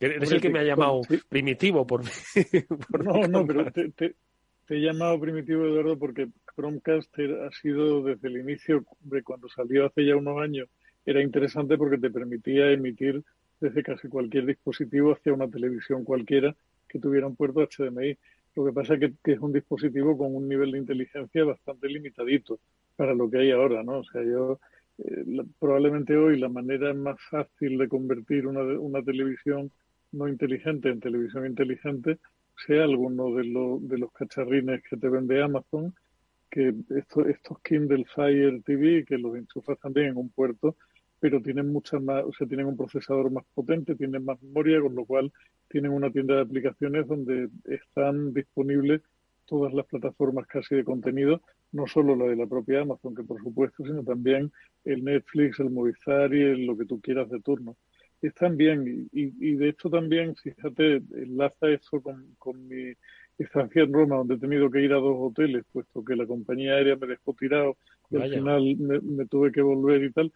[0.01, 2.01] Eres Hombre, el que me ha llamado primitivo por,
[2.89, 4.15] por No, no, pero te, te-
[4.69, 10.05] he llamado primitivo, Eduardo, porque Chromecast ha sido desde el inicio, de cuando salió hace
[10.05, 10.69] ya unos años,
[11.05, 13.21] era interesante porque te permitía emitir
[13.59, 16.55] desde casi cualquier dispositivo hacia una televisión cualquiera
[16.87, 18.17] que tuviera un puerto HDMI.
[18.55, 21.87] Lo que pasa es que, que es un dispositivo con un nivel de inteligencia bastante
[21.87, 22.59] limitadito
[22.95, 23.99] para lo que hay ahora, ¿no?
[23.99, 24.59] O sea, yo
[24.97, 29.71] eh, la- probablemente hoy la manera más fácil de convertir una, una televisión
[30.11, 32.19] no inteligente en televisión inteligente
[32.65, 35.93] sea alguno de, los de los cacharrines que te vende Amazon,
[36.49, 40.75] que estos, estos Kindle Fire TV, que los enchufas también en un puerto,
[41.19, 44.95] pero tienen mucha más, o sea, tienen un procesador más potente, tienen más memoria, con
[44.95, 45.31] lo cual
[45.69, 49.01] tienen una tienda de aplicaciones donde están disponibles
[49.45, 53.41] todas las plataformas casi de contenido, no solo la de la propia Amazon, que por
[53.41, 54.51] supuesto, sino también
[54.83, 57.77] el Netflix, el Movistar y el- lo que tú quieras de turno.
[58.21, 62.93] Están bien y, y- de hecho también, fíjate, enlaza eso con, con mi
[63.37, 66.73] estancia en Roma, donde he tenido que ir a dos hoteles, puesto que la compañía
[66.75, 67.77] aérea me dejó tirado
[68.11, 70.31] y al final me, me tuve que volver y tal.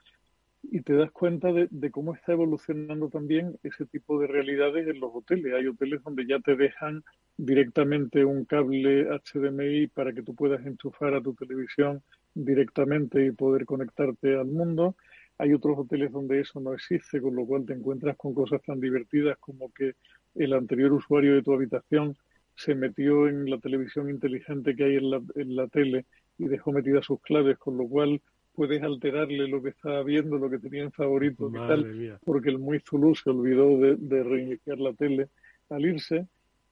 [0.63, 4.99] Y te das cuenta de, de cómo está evolucionando también ese tipo de realidades en
[4.99, 5.53] los hoteles.
[5.53, 7.03] Hay hoteles donde ya te dejan
[7.37, 13.65] directamente un cable HDMI para que tú puedas enchufar a tu televisión directamente y poder
[13.65, 14.95] conectarte al mundo.
[15.37, 18.79] Hay otros hoteles donde eso no existe, con lo cual te encuentras con cosas tan
[18.79, 19.95] divertidas como que
[20.35, 22.15] el anterior usuario de tu habitación
[22.55, 26.05] se metió en la televisión inteligente que hay en la, en la tele
[26.37, 28.21] y dejó metidas sus claves, con lo cual
[28.53, 32.19] puedes alterarle lo que estaba viendo, lo que tenía en favoritos y tal, mía.
[32.23, 35.27] porque el muy Zulu se olvidó de, de reiniciar la tele
[35.69, 36.27] al irse.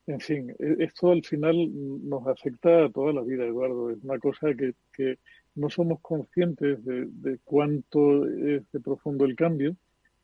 [0.08, 1.56] En fin, e- esto al final
[2.08, 3.90] nos afecta a toda la vida, Eduardo.
[3.90, 5.20] Es una cosa que, que
[5.56, 9.76] no somos conscientes de, de cuánto es de profundo el cambio,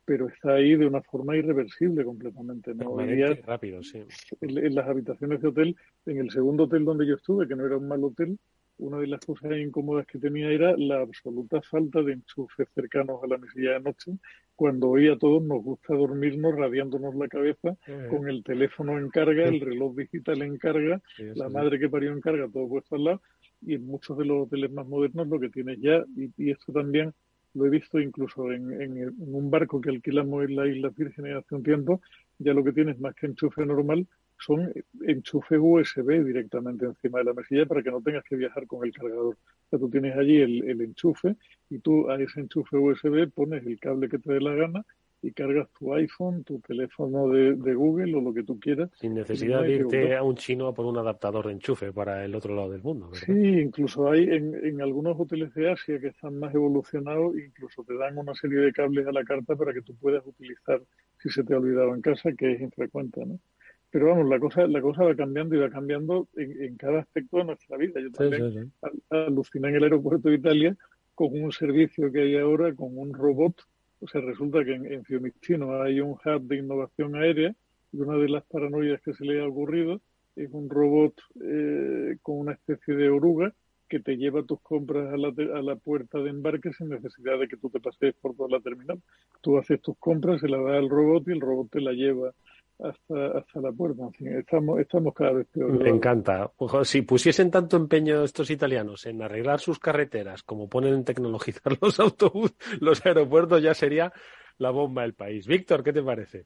[0.06, 2.74] pero está ahí de una forma irreversible completamente.
[2.74, 2.98] ¿no?
[2.98, 4.04] Día, rápido, sí.
[4.42, 5.76] en, en las habitaciones de hotel,
[6.08, 8.40] en el segundo hotel donde yo estuve, que no era un mal hotel,
[8.80, 13.28] una de las cosas incómodas que tenía era la absoluta falta de enchufes cercanos a
[13.28, 14.14] la mesilla de noche,
[14.56, 18.08] cuando hoy a todos nos gusta dormirnos radiándonos la cabeza Eh.
[18.10, 22.12] con el teléfono en carga, el reloj digital en carga, Sí, la madre que parió
[22.14, 23.22] en carga, todo puesto al lado,
[23.62, 27.14] y en muchos de los hoteles más modernos lo que tienes ya, y, esto también
[27.54, 31.56] lo he visto incluso en, en- un barco que alquilamos en la Isla Vírgenes hace
[31.56, 32.02] un tiempo,
[32.38, 34.72] ya lo que tienes más que enchufe normal son
[35.06, 38.94] enchufes USB directamente encima de la mesilla para que no tengas que viajar con el
[38.94, 39.36] cargador.
[39.36, 41.36] O sea, tú tienes allí el, el enchufe
[41.70, 44.86] y tú a ese enchufe USB pones el cable que te dé la gana
[45.22, 48.90] y cargas tu iPhone, tu teléfono de, de Google o lo que tú quieras.
[48.96, 52.36] Sin necesidad de irte a un chino a por un adaptador de enchufe para el
[52.36, 53.26] otro lado del mundo, ¿verdad?
[53.26, 57.96] Sí, incluso hay en, en algunos hoteles de Asia que están más evolucionados, incluso te
[57.96, 60.82] dan una serie de cables a la carta para que tú puedas utilizar
[61.22, 63.40] si se te ha olvidado en casa, que es infrecuente, ¿no?
[63.92, 67.38] Pero vamos, la cosa, la cosa va cambiando y va cambiando en, en cada aspecto
[67.38, 68.00] de nuestra vida.
[68.00, 68.72] Yo también sí, sí.
[68.82, 70.78] al- aluciné en el aeropuerto de Italia
[71.16, 73.56] con un servicio que hay ahora, con un robot.
[74.02, 77.54] O sea, resulta que en, en Fiumicino hay un hub de innovación aérea
[77.92, 80.02] y una de las paranoias que se le ha ocurrido
[80.36, 81.14] es un robot
[81.44, 83.54] eh, con una especie de oruga
[83.90, 87.48] que te lleva tus compras a la, a la puerta de embarque sin necesidad de
[87.48, 89.02] que tú te pases por toda la terminal.
[89.42, 92.34] Tú haces tus compras, se la das al robot y el robot te la lleva
[92.80, 94.04] hasta, hasta la puerta.
[94.04, 95.84] En fin, estamos, estamos cada vez peor.
[95.84, 96.52] Me encanta.
[96.58, 101.78] Ojo, Si pusiesen tanto empeño estos italianos en arreglar sus carreteras como ponen en tecnologizar
[101.82, 104.12] los autobuses, los aeropuertos, ya sería
[104.58, 105.48] la bomba del país.
[105.48, 106.46] Víctor, ¿qué te parece?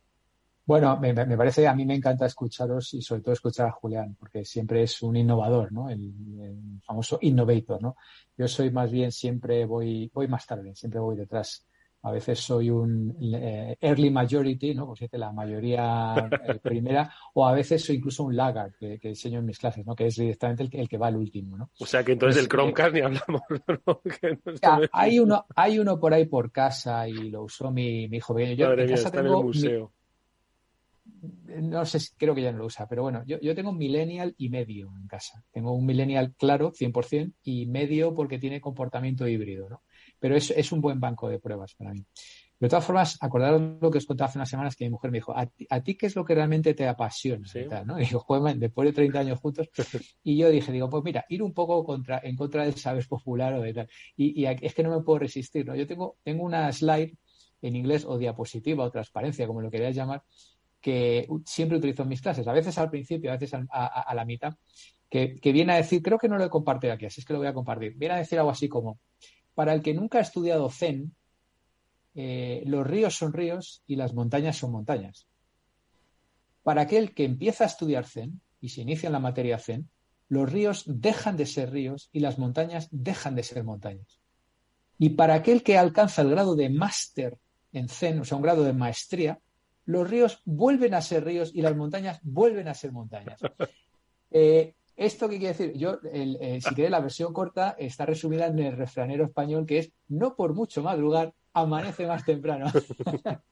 [0.66, 4.16] Bueno, me, me parece, a mí me encanta escucharos y sobre todo escuchar a Julián,
[4.18, 5.90] porque siempre es un innovador, ¿no?
[5.90, 7.98] El, el famoso innovator, ¿no?
[8.38, 11.68] Yo soy más bien siempre voy, voy más tarde, siempre voy detrás.
[12.06, 14.86] A veces soy un eh, early majority, ¿no?
[14.86, 19.10] Por decirte, la mayoría eh, primera, o a veces soy incluso un laggard, que, que
[19.10, 19.96] enseño en mis clases, ¿no?
[19.96, 21.70] Que es directamente el, que- el que va al último, ¿no?
[21.80, 23.42] O sea que entonces del Chromecast ni hablamos.
[23.88, 24.02] ¿no?
[24.46, 28.18] No Ya, hay uno, hay uno por ahí por casa y lo usó mi, mi
[28.18, 28.56] hijo pequeño.
[28.56, 29.94] Yo Madre en mía, casa está en el tengo mi- museo.
[31.62, 34.34] no sé, creo que ya no lo usa, pero bueno, yo, yo tengo un millennial
[34.38, 35.44] y medio en casa.
[35.52, 39.84] Tengo un millennial claro, 100%, y medio porque tiene comportamiento híbrido, ¿no?
[40.24, 42.06] Pero es, es un buen banco de pruebas para mí.
[42.58, 45.18] De todas formas, acordaros lo que os contaba hace unas semanas que mi mujer me
[45.18, 47.46] dijo, ¿a ti, a ti qué es lo que realmente te apasiona?
[47.66, 48.00] Y tal, ¿no?
[48.00, 49.68] Y digo, "Joder, después de 30 años juntos,
[50.24, 53.54] y yo dije, digo, pues mira, ir un poco contra, en contra del saber popular
[53.56, 53.90] o de tal.
[54.16, 55.76] Y, y es que no me puedo resistir, ¿no?
[55.76, 57.18] Yo tengo, tengo una slide
[57.62, 60.24] en inglés o diapositiva o transparencia, como lo queráis llamar,
[60.80, 64.02] que siempre utilizo en mis clases, a veces al principio, a veces al- a, a-
[64.04, 64.54] a la mitad,
[65.10, 67.34] que, que viene a decir, creo que no lo he compartido aquí, así es que
[67.34, 69.00] lo voy a compartir, viene a decir algo así como,
[69.56, 71.16] para el que nunca ha estudiado Zen,
[72.16, 75.28] eh, los ríos son ríos y las montañas son montañas.
[76.64, 79.90] Para aquel que empieza a estudiar Zen y se inicia en la materia Zen,
[80.30, 84.20] los ríos dejan de ser ríos y las montañas dejan de ser montañas.
[84.98, 87.38] Y para aquel que alcanza el grado de máster
[87.72, 89.40] en Zen, o sea, un grado de maestría,
[89.86, 93.40] los ríos vuelven a ser ríos y las montañas vuelven a ser montañas.
[94.36, 95.74] Eh, ¿Esto qué quiere decir?
[95.78, 99.92] Yo, eh, si queréis, la versión corta está resumida en el refranero español que es
[100.08, 102.66] no por mucho madrugar, amanece más temprano.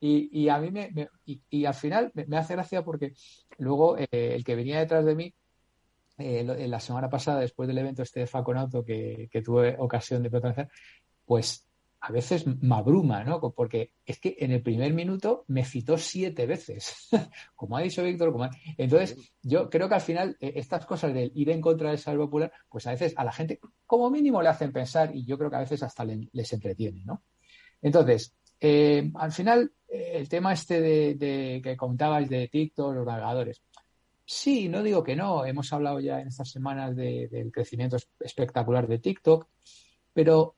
[0.00, 3.14] y, y a mí me, y, al final me, hace gracia porque
[3.58, 5.34] luego eh, el que venía detrás de mí
[6.18, 10.30] eh, la semana pasada, después del evento este de Faconauto que, que tuve ocasión de
[10.30, 10.68] protagonizar,
[11.24, 11.66] pues
[12.06, 13.40] a veces me abruma, ¿no?
[13.40, 17.08] Porque es que en el primer minuto me citó siete veces,
[17.56, 18.30] como ha dicho Víctor.
[18.30, 21.88] Como ha- Entonces, yo creo que al final eh, estas cosas del ir en contra
[21.88, 25.24] del saber popular, pues a veces a la gente como mínimo le hacen pensar y
[25.24, 27.22] yo creo que a veces hasta le- les entretiene, ¿no?
[27.80, 33.06] Entonces, eh, al final, eh, el tema este de, de- que contabais de TikTok, los
[33.06, 33.62] navegadores,
[34.26, 35.44] Sí, no digo que no.
[35.44, 39.46] Hemos hablado ya en estas semanas de- del crecimiento es- espectacular de TikTok,
[40.14, 40.56] pero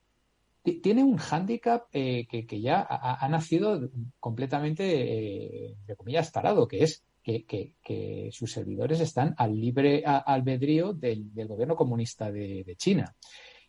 [0.75, 3.89] tiene un hándicap eh, que, ya ha, nacido
[4.19, 11.31] completamente, eh, comillas, tarado, que es que, sus servidores están al libre a- albedrío del,
[11.47, 13.15] gobierno comunista de, China.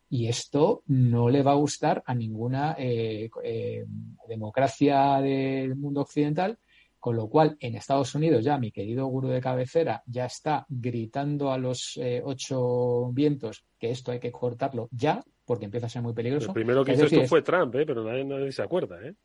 [0.09, 3.85] Y esto no le va a gustar a ninguna eh, eh,
[4.27, 6.57] democracia del mundo occidental,
[6.99, 11.51] con lo cual en Estados Unidos ya mi querido gurú de cabecera ya está gritando
[11.51, 16.13] a los ocho vientos que esto hay que cortarlo ya, porque empieza a ser muy
[16.13, 16.47] peligroso.
[16.47, 17.85] El primero que Es hizo decir, esto fue Trump, ¿eh?
[17.87, 19.01] pero nadie, nadie se acuerda.
[19.01, 19.15] ¿eh?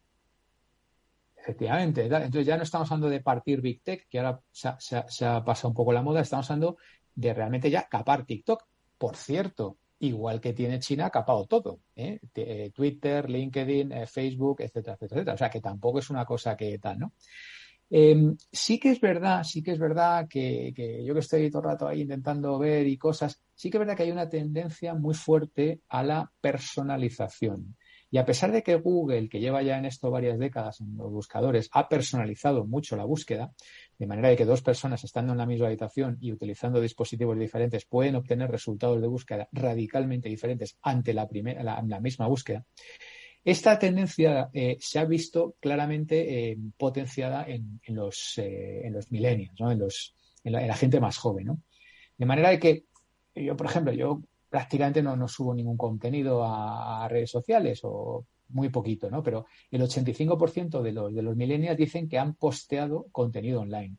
[1.36, 4.96] Efectivamente, entonces ya no estamos hablando de partir Big Tech, que ahora se ha, se
[4.96, 6.76] ha- se ha pasado un poco la moda, estamos hablando
[7.16, 8.62] de realmente ya capar TikTok.
[8.96, 12.20] Por cierto, igual que tiene China capado todo, ¿eh?
[12.36, 15.34] Eh, Twitter, LinkedIn, eh, Facebook, etcétera, etcétera, etcétera.
[15.34, 17.12] O sea que tampoco es una cosa que tal, ¿no?
[17.94, 18.16] Eh,
[18.50, 20.72] sí que es verdad, sí que es verdad que,
[21.04, 23.94] yo que estoy todo el rato ahí intentando ver y cosas, sí que es verdad
[23.94, 27.76] que hay una tendencia muy fuerte a la personalización.
[28.10, 31.10] Y a pesar de que Google, que lleva ya en esto varias décadas en los
[31.10, 33.52] buscadores, ha personalizado mucho la búsqueda,
[33.98, 37.84] de manera de que dos personas estando en la misma habitación y utilizando dispositivos diferentes
[37.84, 42.64] pueden obtener resultados de búsqueda radicalmente diferentes ante la, primera, la misma búsqueda,
[43.44, 49.10] esta tendencia eh, se ha visto claramente eh, potenciada en, en los, eh, en los
[49.10, 49.70] millennials, ¿no?
[49.70, 50.14] en, los,
[50.44, 51.46] en, la, en la gente más joven.
[51.46, 51.58] ¿no?
[52.16, 52.84] De manera de que
[53.34, 58.68] yo, por ejemplo, yo prácticamente no, subo ningún contenido a, a redes sociales o muy
[58.68, 59.22] poquito, ¿no?
[59.22, 63.96] Pero el 85% de los, de los millennials dicen que han posteado contenido online.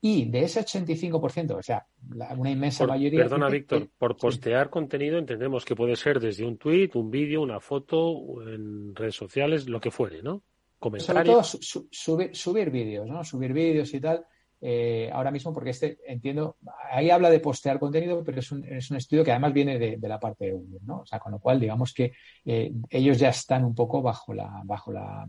[0.00, 3.20] Y de ese 85%, o sea, la- una inmensa Por- mayoría.
[3.20, 7.42] perdona, Víctor, que- por postear contenido entendemos que puede ser desde un tweet, un vídeo,
[7.42, 10.42] una foto, en redes sociales, lo que fuere, ¿no?
[10.78, 11.34] sobre Comentarios.
[11.34, 13.24] todo su- su- subir, subir vídeos, ¿no?
[13.24, 14.24] Subir vídeos y tal.
[14.60, 16.56] eh, ahora mismo, porque este, entiendo,
[16.90, 19.98] ahí habla de postear contenido, pero es un, es un estudio que además viene de,
[19.98, 21.00] de la parte de Google, ¿no?
[21.00, 22.12] O sea, con lo cual, digamos que
[22.46, 25.26] eh, ellos ya están un poco bajo la, bajo la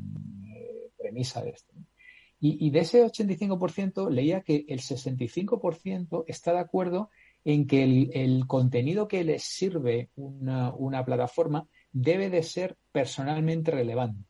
[0.56, 1.74] eh, premisa de esto.
[1.76, 1.84] ¿no?
[2.40, 7.10] Y, de ese 85% leía que el 65% está de acuerdo
[7.44, 14.28] en que el, contenido que les sirve una, una plataforma debe de ser personalmente relevante.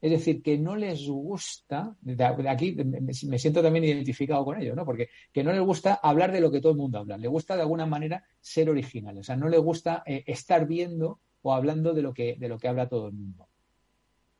[0.00, 4.84] Es decir, que no les gusta, de aquí me, siento también identificado con ello, ¿no?
[4.84, 7.54] Porque que no les gusta hablar de lo que todo el mundo habla, le gusta
[7.54, 11.94] de alguna manera ser original, o sea, no les gusta eh, estar viendo o hablando
[11.94, 13.48] de lo que, de lo que habla todo el mundo.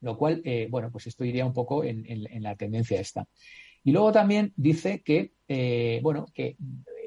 [0.03, 3.27] Lo cual, eh, bueno, pues esto iría un poco en, la tendencia esta.
[3.85, 6.57] Y luego también dice que, eh, bueno, que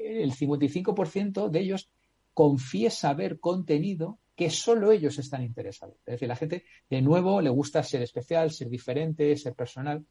[0.04, 1.90] el 55% de ellos
[2.34, 5.96] confiesa ver contenido que solo ellos están interesados.
[6.06, 10.04] Es decir, la gente, de nuevo, le gusta ser especial, ser diferente, ser personal.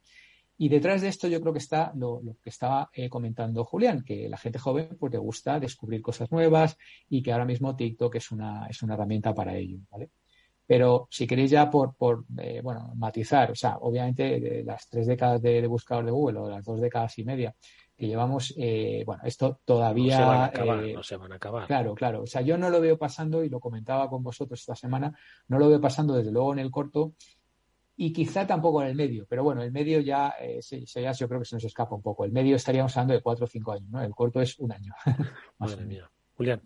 [0.58, 4.28] Y detrás de esto yo creo que está lo, que estaba eh, comentando Julián, que
[4.28, 6.76] la gente joven pues le gusta descubrir cosas nuevas
[7.08, 9.78] y que ahora mismo TikTok es una, es una herramienta para ello.
[10.66, 15.06] Pero si queréis ya por, por eh, bueno, matizar, o sea, obviamente de las tres
[15.06, 17.54] décadas de, de buscador de Google o las dos décadas y media
[17.96, 20.18] que llevamos, eh, bueno, esto todavía...
[20.18, 21.66] No se van a acabar, eh, no se van a acabar.
[21.66, 22.22] Claro, claro.
[22.22, 25.58] O sea, yo no lo veo pasando, y lo comentaba con vosotros esta semana, no
[25.58, 27.14] lo veo pasando desde luego en el corto
[27.96, 29.24] y quizá tampoco en el medio.
[29.26, 32.26] Pero bueno, el medio ya, eh, ya yo creo que se nos escapa un poco.
[32.26, 34.02] El medio estaríamos hablando de cuatro o cinco años, ¿no?
[34.02, 34.92] El corto es un año.
[35.58, 36.10] Madre mía.
[36.34, 36.60] Julián.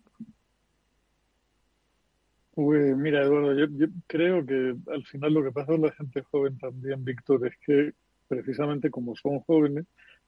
[2.63, 6.21] Pues mira, Eduardo, yo, yo creo que al final lo que pasa con la gente
[6.21, 7.95] joven también, Víctor, es que
[8.29, 9.87] precisamente como son jóvenes,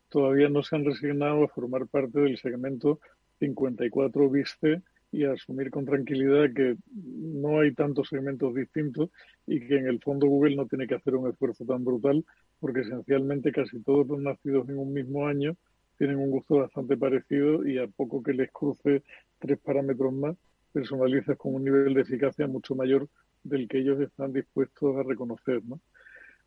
[0.09, 3.01] todavía no se han resignado a formar parte del segmento
[3.39, 9.11] 54 viste y a asumir con tranquilidad que no hay tantos segmentos distintos
[9.47, 12.24] y que en el fondo Google no tiene que hacer un esfuerzo tan brutal
[12.61, 15.55] porque esencialmente casi todos los nacidos en un mismo año
[15.99, 19.03] tienen un gusto bastante parecido y a poco que les cruce
[19.39, 20.37] tres parámetros más,
[20.73, 23.09] personalizas con un nivel de eficacia mucho mayor
[23.43, 25.81] del que ellos están dispuestos a reconocer, ¿no?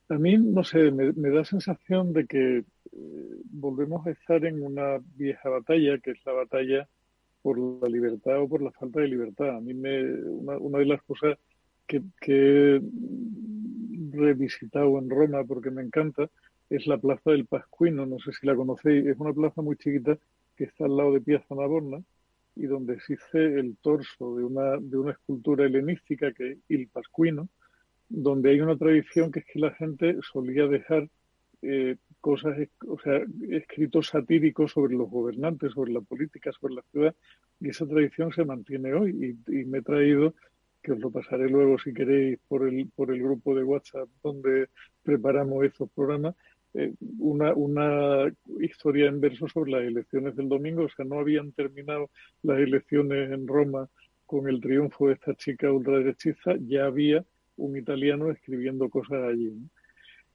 [0.07, 2.65] A mí, no sé, me, da sensación de que eh,
[3.45, 6.88] volvemos a estar en una vieja batalla, que es la batalla
[7.41, 9.57] por la libertad o por la falta de libertad.
[9.57, 11.39] A mí me, una, una de las cosas
[11.88, 12.82] que, que he
[14.11, 16.30] revisitado en Roma porque me encanta
[16.69, 20.17] es la Plaza del Pascuino, no sé si la conocéis, es una plaza muy chiquita
[20.55, 22.03] que está al lado de Piazza Navona
[22.55, 27.49] y donde existe el torso de una, de una escultura helenística que es Il Pascuino,
[28.07, 31.09] donde hay una tradición que es que la gente solía dejar
[31.61, 37.15] eh, cosas, o sea, escritos satíricos sobre los gobernantes, sobre la política, sobre la ciudad,
[37.59, 39.37] y esa tradición se mantiene hoy.
[39.47, 40.35] Y, y me he traído,
[40.85, 44.69] que os lo pasaré luego si queréis por el, por el grupo de WhatsApp donde
[45.01, 46.35] preparamos estos programas,
[46.78, 50.84] eh, una, historia en verso sobre las elecciones del domingo.
[50.84, 52.09] O sea, no habían terminado
[52.43, 53.88] las elecciones en Roma
[54.26, 57.23] con el triunfo de esta chica ultraderechista, ya había
[57.57, 59.53] un italiano escribiendo cosas allí.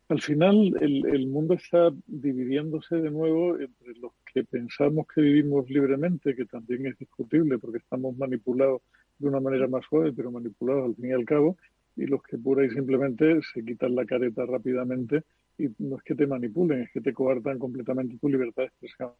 [0.09, 5.68] Al final, el, el, mundo está dividiéndose de nuevo entre los que pensamos que vivimos
[5.68, 8.82] libremente, que también es discutible porque estamos manipulados
[9.18, 11.57] de una manera más suave, pero manipulados al fin y al cabo,
[11.97, 15.22] y los que pura y simplemente se quitan la careta rápidamente
[15.64, 19.12] y no es que te manipulen, es que te coartan completamente tu libertad de expresión.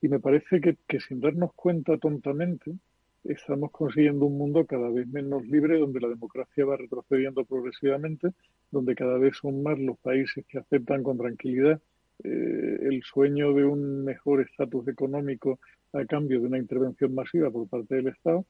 [0.00, 2.72] Y me parece que, que sin darnos cuenta tontamente,
[3.24, 8.28] estamos consiguiendo un mundo cada vez menos libre, donde la democracia va retrocediendo progresivamente,
[8.70, 11.80] donde cada vez son más los países que aceptan con tranquilidad
[12.24, 15.60] eh, el sueño de un mejor estatus económico
[15.92, 18.44] a cambio de una intervención masiva por parte del Estado,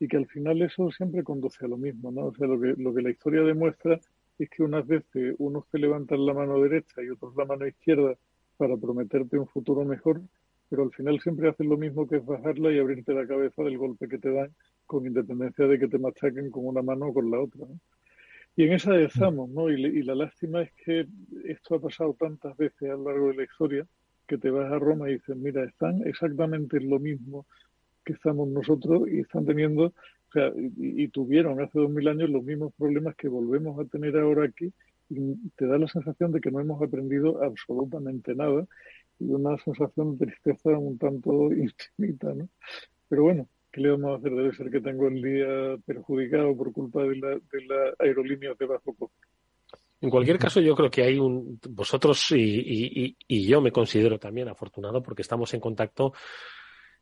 [0.00, 2.26] y que al final eso siempre conduce a lo mismo, ¿no?
[2.26, 3.98] O sea, lo que, lo que la historia demuestra
[4.38, 8.16] es que unas veces unos te levantan la mano derecha y otros la mano izquierda
[8.56, 10.20] para prometerte un futuro mejor,
[10.68, 13.78] pero al final siempre hacen lo mismo que es bajarla y abrirte la cabeza del
[13.78, 14.54] golpe que te dan,
[14.86, 17.66] con independencia de que te machaquen con una mano o con la otra.
[17.66, 17.78] ¿no?
[18.56, 19.70] Y en esa estamos, ¿no?
[19.70, 21.06] Y, y, la lástima es que
[21.44, 23.86] esto ha pasado tantas veces a lo largo de la historia
[24.26, 27.46] que te vas a Roma y dices, mira, están exactamente lo mismo
[28.04, 29.92] que estamos nosotros y están teniendo,
[30.28, 33.88] o sea, y, y tuvieron hace dos mil años los mismos problemas que volvemos a
[33.88, 34.72] tener ahora aquí
[35.10, 38.66] y te da la sensación de que no hemos aprendido absolutamente nada
[39.18, 42.48] y una sensación de tristeza un tanto infinita, ¿no?
[43.08, 44.32] Pero bueno, ¿qué le vamos a hacer?
[44.32, 48.66] Debe ser que tengo el día perjudicado por culpa de la, de la aerolínea de
[48.66, 49.26] bajo coste.
[50.00, 51.58] En cualquier caso, yo creo que hay un.
[51.70, 56.12] Vosotros y, y, y yo me considero también afortunado porque estamos en contacto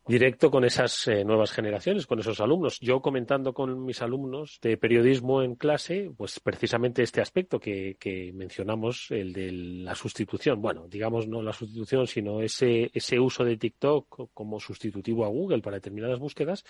[0.07, 2.78] directo con esas eh, nuevas generaciones, con esos alumnos.
[2.80, 8.32] Yo comentando con mis alumnos de periodismo en clase, pues precisamente este aspecto que, que,
[8.32, 10.62] mencionamos, el de la sustitución.
[10.62, 15.61] Bueno, digamos no la sustitución, sino ese, ese uso de TikTok como sustitutivo a Google
[15.61, 16.64] para determinadas búsquedas.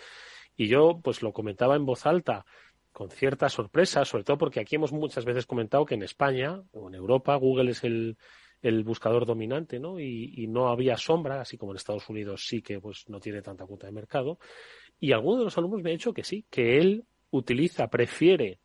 [0.57, 2.47] Y yo pues lo comentaba en voz alta
[2.93, 6.89] con cierta sorpresa, sobre todo porque aquí hemos muchas veces comentado que en España o
[6.89, 8.17] en Europa Google es el
[8.63, 10.01] el buscador dominante, ¿no?
[10.01, 13.67] Y, no había sombra, así como en Estados Unidos sí que pues no tiene tanta
[13.67, 14.39] cuota de mercado.
[14.99, 18.61] Y alguno de los alumnos me ha dicho que sí, que él utiliza, prefiere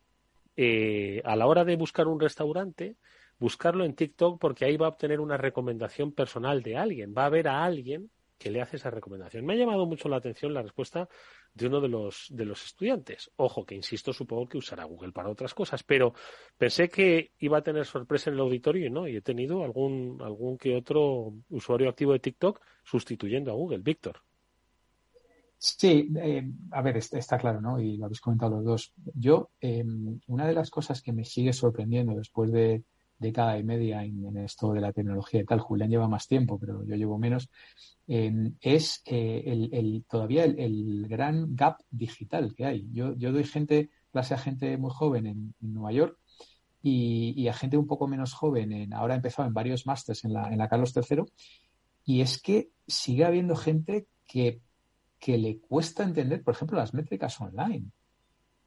[0.56, 2.96] eh, a la hora de buscar un restaurante,
[3.38, 7.30] buscarlo en TikTok porque ahí va a obtener una recomendación personal de alguien, va a
[7.30, 9.44] ver a alguien que le hace esa recomendación.
[9.44, 11.08] Me ha llamado mucho la atención la respuesta
[11.54, 13.30] de uno de los, de los estudiantes.
[13.36, 16.14] Ojo, que insisto, supongo que usará Google para otras cosas, pero
[16.56, 20.18] pensé que iba a tener sorpresa en el auditorio y no, y he tenido algún,
[20.22, 23.78] algún que otro usuario activo de TikTok sustituyendo a Google.
[23.78, 24.22] Víctor.
[25.58, 26.42] Sí, eh,
[26.72, 27.78] a ver, está, claro, ¿no?
[27.78, 28.94] Y lo habéis comentado los dos.
[29.14, 29.84] Yo, eh,
[30.26, 32.82] una de las cosas que me sigue sorprendiendo después de
[33.22, 36.84] década y media en, esto de la tecnología y tal, Julián lleva más tiempo, pero
[36.84, 37.48] yo llevo menos,
[38.06, 42.88] es eh, el, todavía el, gran gap digital que hay.
[42.92, 46.18] Yo, yo doy gente, clase a gente muy joven en, en Nueva York
[46.82, 50.24] y, y a gente un poco menos joven, en, ahora he empezado en varios másters
[50.24, 51.24] en la, en la Carlos III,
[52.04, 54.60] y es que sigue habiendo gente que,
[55.18, 57.92] que le cuesta entender, por ejemplo, las métricas online.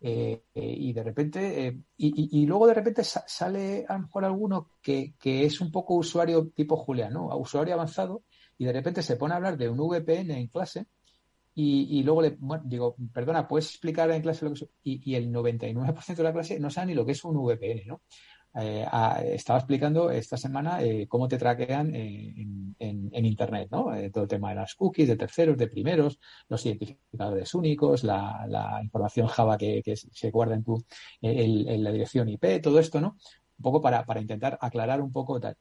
[0.02, 4.26] Eh, eh, y de repente, eh, y, luego de repente sa- sale a lo mejor
[4.26, 7.28] alguno que, que es un poco usuario tipo Julián, ¿no?
[7.38, 8.24] Usuario avanzado,
[8.58, 10.86] y de repente se pone a hablar de un VPN en clase,
[11.56, 14.70] y, y luego le bueno, digo, perdona, ¿puedes explicar en clase lo que es?
[14.84, 17.84] Y, y el 99% de la clase no sabe ni lo que es un VPN,
[17.88, 18.02] ¿no?
[18.58, 18.86] Eh,
[19.34, 23.94] estaba explicando esta semana eh, cómo te traquean eh, en, en- en Internet, ¿no?
[23.94, 28.46] Eh, todo el tema de las cookies, de terceros, de primeros, los identificadores únicos, la,
[28.48, 30.84] la información Java que, se guarda en, tu,
[31.22, 33.18] en, en la dirección IP, todo esto, ¿no?
[33.58, 35.58] Un poco para, para intentar aclarar un poco tal.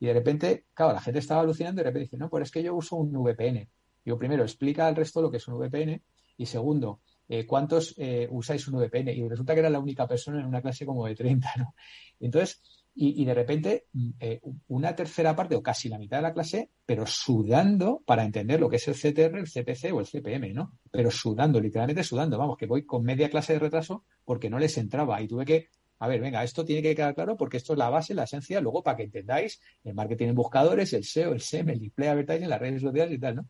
[0.00, 2.50] Y de repente, claro, la gente estaba alucinando y de repente dice, no, pero es
[2.50, 3.68] que yo uso un VPN.
[4.04, 6.02] Digo, primero, explica al resto lo que es un VPN
[6.36, 9.10] y segundo, eh, ¿cuántos eh, usáis un VPN?
[9.10, 11.74] Y resulta que era la única persona en una clase como de 30, ¿no?
[12.20, 12.62] Entonces,
[13.00, 16.70] y, de repente mm, eh, una tercera parte o casi la mitad de la clase,
[16.84, 20.72] pero sudando para entender lo que es el CTR, el CPC o el CPM, ¿no?
[20.90, 22.36] Pero sudando, literalmente sudando.
[22.38, 25.68] Vamos, que voy con media clase de retraso porque no les entraba y tuve que,
[26.00, 28.60] a ver, venga, esto tiene que quedar claro porque esto es la base, la esencia,
[28.60, 32.48] luego para que entendáis el marketing en buscadores, el SEO, el SEM, el display advertising,
[32.48, 33.48] las redes sociales y tal, ¿no?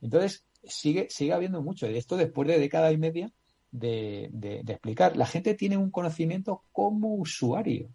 [0.00, 3.30] Entonces, sigue, sigue habiendo mucho de esto después de década y media
[3.70, 5.16] de, de- de explicar.
[5.16, 7.90] La gente tiene un conocimiento como usuario,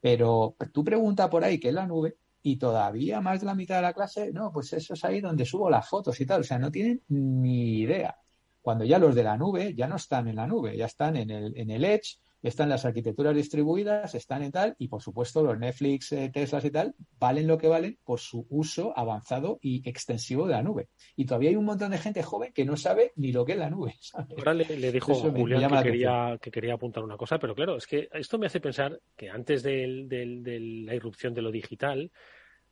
[0.00, 3.76] pero tú pregunta por ahí qué es la nube y todavía más de la mitad
[3.76, 6.44] de la clase, no, pues eso es ahí donde subo las fotos y tal, o
[6.44, 8.16] sea, no tienen ni idea.
[8.62, 11.30] Cuando ya los de la nube ya no están en la nube, ya están en
[11.30, 15.58] el, en el Edge, están las arquitecturas distribuidas, están en tal, y por supuesto los
[15.58, 20.46] Netflix, eh, Teslas y tal, valen lo que valen por su uso avanzado y extensivo
[20.46, 20.88] de la nube.
[21.16, 23.58] Y todavía hay un montón de gente joven que no sabe ni lo que es
[23.58, 23.94] la nube.
[24.00, 24.28] ¿sabes?
[24.38, 27.38] Ahora le, le dijo Eso me- me Julián que quería, que quería apuntar una cosa,
[27.38, 31.34] pero claro, es que esto me hace pensar que antes del- del- de la irrupción
[31.34, 32.10] de lo digital,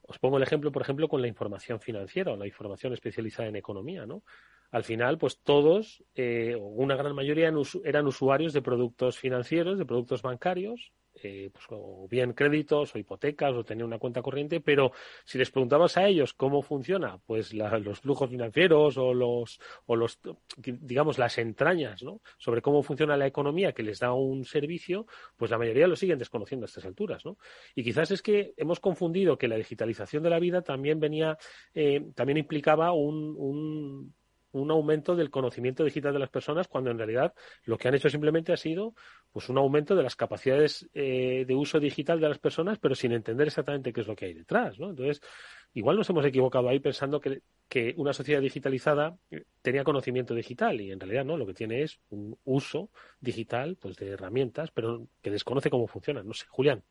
[0.09, 3.57] os pongo el ejemplo, por ejemplo, con la información financiera o la información especializada en
[3.57, 4.23] economía, ¿no?
[4.71, 7.53] Al final, pues todos, eh, una gran mayoría,
[7.85, 10.93] eran usuarios de productos financieros, de productos bancarios,
[11.23, 14.93] eh, pues, o bien créditos o hipotecas o tener una cuenta corriente, pero
[15.25, 20.19] si les preguntabas a ellos cómo funciona, pues los flujos financieros o los, o los,
[20.57, 22.21] digamos, las entrañas, ¿no?
[22.39, 25.07] Sobre cómo funciona la economía que les da un servicio,
[25.37, 27.39] pues la mayoría lo siguen desconociendo a estas alturas, ¿no?
[27.75, 31.39] Y quizás es que hemos confundido que la digitalización de la vida también venía,
[31.75, 34.15] eh, también implicaba un,
[34.59, 37.35] un aumento del conocimiento digital de las personas cuando en realidad
[37.65, 38.95] lo que han hecho simplemente ha sido
[39.33, 43.13] pues un aumento de las capacidades eh, de uso digital de las personas pero sin
[43.13, 44.91] entender exactamente qué es lo que hay detrás ¿no?
[44.91, 45.21] entonces
[45.75, 50.81] igual nos hemos equivocado ahí pensando que, que una sociedad digitalizada eh, tenía conocimiento digital
[50.81, 52.91] y en realidad no lo que tiene es un uso
[53.21, 56.83] digital pues de herramientas pero que desconoce cómo funcionan no sé Julián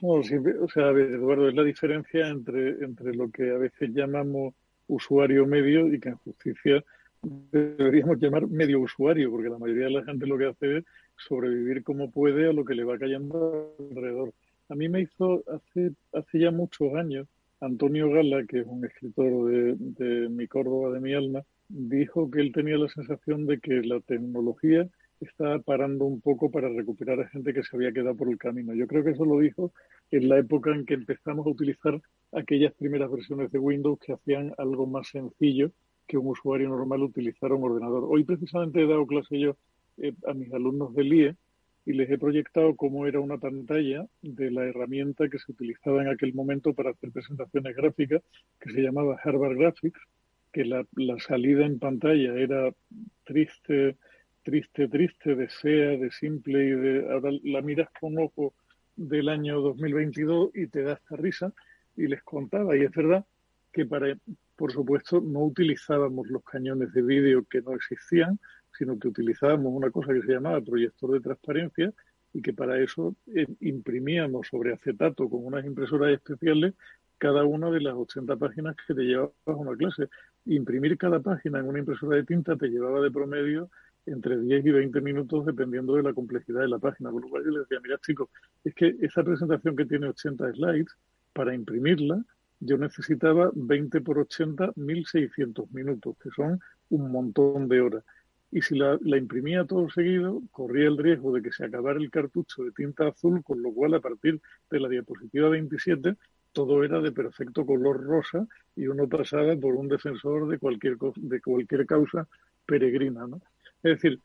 [0.00, 4.54] No, o sea, Eduardo, es la diferencia entre, entre lo que a veces llamamos
[4.88, 6.84] usuario medio y que en justicia
[7.22, 10.84] deberíamos llamar medio usuario, porque la mayoría de la gente lo que hace es
[11.16, 14.32] sobrevivir como puede a lo que le va cayendo alrededor.
[14.68, 17.28] A mí me hizo hace, hace ya muchos años,
[17.60, 22.40] Antonio Gala, que es un escritor de, de Mi Córdoba, de mi alma, dijo que
[22.40, 24.88] él tenía la sensación de que la tecnología
[25.20, 28.74] estaba parando un poco para recuperar a gente que se había quedado por el camino.
[28.74, 29.72] Yo creo que eso lo dijo
[30.12, 32.00] en la época en que empezamos a utilizar
[32.32, 35.72] aquellas primeras versiones de Windows que hacían algo más sencillo
[36.06, 38.04] que un usuario normal utilizara un ordenador.
[38.06, 39.56] Hoy precisamente he dado clase yo
[39.96, 41.36] eh, a mis alumnos del IE
[41.86, 46.08] y les he proyectado cómo era una pantalla de la herramienta que se utilizaba en
[46.08, 48.22] aquel momento para hacer presentaciones gráficas,
[48.60, 50.00] que se llamaba Harvard Graphics,
[50.52, 52.70] que la, la salida en pantalla era
[53.24, 53.96] triste,
[54.42, 58.54] triste, triste, de SEA, de simple y de ahora la miras con ojo
[58.96, 61.52] del año 2022 y te da esta risa
[61.96, 62.76] y les contaba.
[62.76, 63.24] Y es verdad
[63.72, 64.16] que para,
[64.56, 68.38] por supuesto, no utilizábamos los cañones de vídeo que no existían,
[68.76, 71.92] sino que utilizábamos una cosa que se llamaba proyector de transparencia
[72.32, 76.74] y que para eso eh, imprimíamos sobre acetato con unas impresoras especiales
[77.18, 80.08] cada una de las 80 páginas que te llevabas a una clase.
[80.44, 83.70] Imprimir cada página en una impresora de tinta te llevaba de promedio
[84.06, 87.10] entre 10 y 20 minutos dependiendo de la complejidad de la página.
[87.10, 88.28] Por lo cual yo les decía, mira chicos,
[88.64, 90.96] es que esa presentación que tiene 80 slides,
[91.32, 92.22] para imprimirla,
[92.60, 98.04] yo necesitaba 20 por 80, 1600 minutos, que son un montón de horas.
[98.50, 102.62] Y si la, imprimía todo seguido, corría el riesgo de que se acabara el cartucho
[102.62, 104.40] de tinta azul, con lo cual a partir
[104.70, 106.16] de la diapositiva 27
[106.52, 108.46] todo era de perfecto color rosa
[108.76, 112.28] y uno pasaba por un defensor de cualquier, de cualquier causa
[112.66, 113.26] peregrina.
[113.26, 113.40] ¿no?
[113.82, 114.20] Es decir,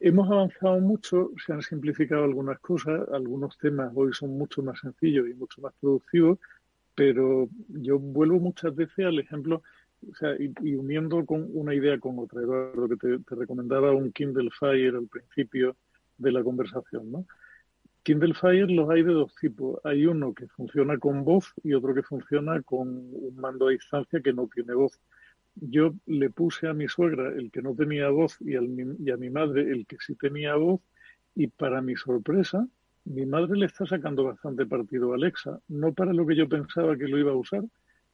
[0.00, 5.28] hemos avanzado mucho, se han simplificado algunas cosas, algunos temas hoy son mucho más sencillos
[5.28, 6.38] y mucho más productivos,
[6.94, 9.62] pero yo vuelvo muchas veces al ejemplo,
[10.10, 14.12] o sea, y, uniendo con una idea con otra, Eduardo, que te, te recomendaba un
[14.12, 15.76] Kindle Fire al principio
[16.18, 17.26] de la conversación, ¿no?
[18.04, 19.80] Kindle Fire los hay de dos tipos.
[19.82, 24.20] Hay uno que funciona con voz y otro que funciona con un mando a distancia
[24.20, 25.00] que no tiene voz.
[25.56, 28.60] Yo le puse a mi suegra el que no tenía voz y, a
[29.16, 30.80] mi madre el que sí tenía voz
[31.34, 32.66] y para mi sorpresa,
[33.04, 36.96] mi madre le está sacando bastante partido a Alexa, no para lo que yo pensaba
[36.96, 37.62] que lo iba a usar,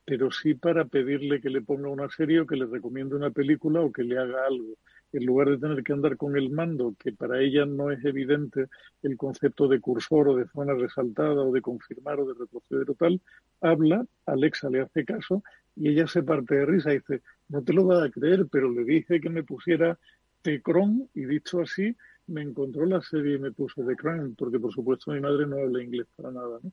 [0.04, 3.80] pero sí para pedirle que le ponga una serie o que le recomiende una película
[3.80, 4.74] o que le haga algo.
[5.12, 8.66] En lugar de tener que andar con el mando, que para ella no es evidente
[9.02, 12.94] el concepto de cursor o de zona resaltada o de confirmar o de retroceder o
[12.94, 13.20] tal,
[13.60, 15.42] habla, Alexa le hace caso
[15.76, 18.70] y ella se parte de risa y dice, no te lo vas a creer, pero
[18.70, 19.98] le dije que me pusiera
[20.42, 21.96] Tecron y dicho así,
[22.26, 25.56] me encontró la serie y me puso The Crown, porque por supuesto mi madre no
[25.56, 26.72] habla inglés para nada, ¿no?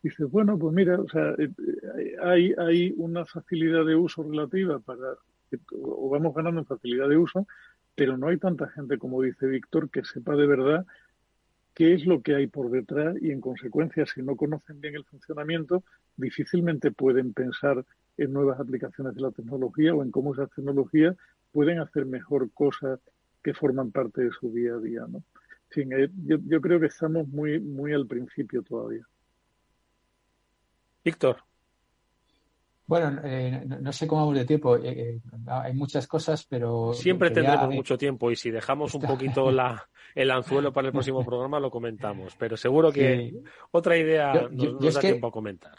[0.00, 1.50] Dice, bueno, pues mira, o sea, eh,
[2.22, 5.16] hay, hay una facilidad de uso relativa para,
[5.72, 7.46] o vamos ganando en facilidad de uso,
[7.94, 10.86] pero no hay tanta gente como dice Víctor que sepa de verdad
[11.74, 15.04] qué es lo que hay por detrás y en consecuencia si no conocen bien el
[15.04, 15.82] funcionamiento
[16.16, 17.84] difícilmente pueden pensar
[18.18, 21.16] en nuevas aplicaciones de la tecnología o en cómo esas tecnologías
[21.52, 23.00] pueden hacer mejor cosas
[23.42, 25.18] que forman parte de su día a día, ¿no?
[25.18, 29.06] En fin, eh, yo, yo creo que estamos muy, muy al principio todavía.
[31.04, 31.36] Víctor.
[32.86, 34.76] Bueno, eh, no, no sé cómo vamos de tiempo.
[34.76, 39.02] eh, eh, hay muchas cosas, pero Siempre quería- tendremos mucho tiempo y si dejamos un
[39.02, 43.42] poquito la, el anzuelo para el próximo programa lo comentamos, pero seguro que Sí.
[43.72, 45.74] otra idea Yo- nos, yo- nos yo es da que- tiempo a comentar.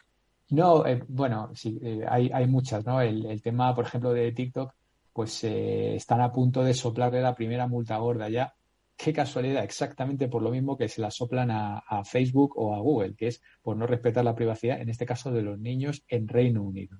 [0.49, 3.01] No, eh, bueno, sí, eh, hay, hay muchas, ¿no?
[3.01, 4.73] El, el tema, por ejemplo, de TikTok,
[5.13, 8.53] pues eh, están a punto de soplarle la primera multa gorda ya.
[8.97, 12.79] Qué casualidad, exactamente por lo mismo que se la soplan a, a Facebook o a
[12.79, 16.27] Google, que es por no respetar la privacidad, en este caso de los niños en
[16.27, 16.97] Reino Unido.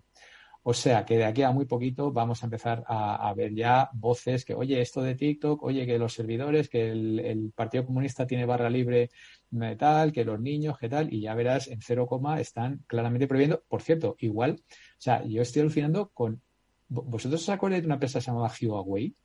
[0.63, 4.43] O sea que de aquí a muy poquito vamos a empezar a, ver ya voces
[4.45, 8.69] que, oye, esto de TikTok, oye, que los servidores, que el, Partido Comunista tiene barra
[8.69, 9.09] libre
[9.49, 13.25] de tal, que los niños, que tal, y ya verás, en cero coma están claramente
[13.27, 13.63] prohibiendo.
[13.67, 16.41] Por cierto, igual, o sea, yo estoy alucinando con.
[16.89, 19.15] ¿vo- ¿Vosotros os acordáis de una empresa llamaba Huawei?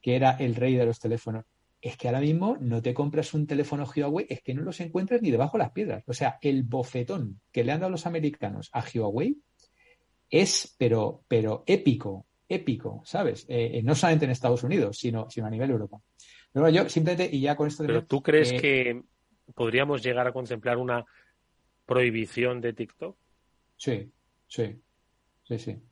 [0.00, 1.44] Que era el rey de los teléfonos.
[1.80, 5.20] Es que ahora mismo no te compras un teléfono Huawei, es que no los encuentras
[5.22, 6.02] ni debajo de las piedras.
[6.06, 9.36] O sea, el bofetón que le han dado los americanos a Huawei
[10.30, 13.44] es, pero, pero épico, épico, ¿sabes?
[13.48, 16.00] Eh, eh, no solamente en Estados Unidos, sino, sino a nivel Europa.
[16.52, 19.02] Pero bueno, yo simplemente, y ya con esto Pero tú crees eh, que
[19.54, 21.04] podríamos llegar a contemplar una
[21.86, 23.16] prohibición de TikTok?
[23.76, 24.10] Sí,
[24.46, 24.80] sí,
[25.42, 25.82] sí, sí.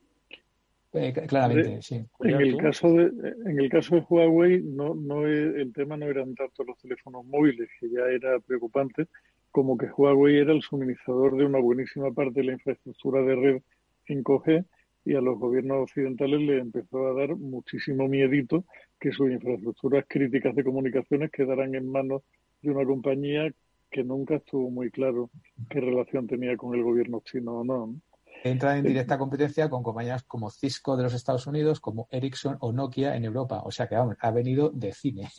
[0.92, 2.06] Eh, cl- claramente, sí.
[2.20, 3.04] En el caso de,
[3.44, 7.24] en el caso de Huawei, no, no es- el tema no eran tanto los teléfonos
[7.26, 9.06] móviles, que ya era preocupante,
[9.50, 13.62] como que Huawei era el suministrador de una buenísima parte de la infraestructura de red
[14.08, 14.64] 5G
[15.04, 18.64] y a los gobiernos occidentales les empezó a dar muchísimo miedito
[18.98, 22.22] que sus infraestructuras críticas de comunicaciones quedaran en manos
[22.60, 23.52] de una compañía
[23.90, 25.30] que nunca estuvo muy claro
[25.70, 27.94] qué relación tenía con el gobierno chino o no.
[28.42, 32.72] Entra en directa competencia con compañías como Cisco de los Estados Unidos, como Ericsson o
[32.72, 33.62] Nokia en Europa.
[33.64, 35.28] O sea que, vamos, ha venido de cine.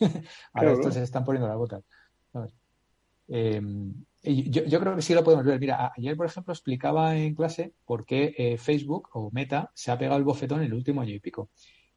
[0.52, 0.72] Ahora Claro.
[0.72, 1.84] estos se están poniendo las botas.
[2.32, 2.54] ¿sabes?
[3.28, 5.60] Y yo, creo que sí lo podemos ver.
[5.60, 9.98] Mira, ayer, por ejemplo, explicaba en clase por qué eh, Facebook o Meta se ha
[9.98, 11.50] pegado el bofetón en el último año y pico.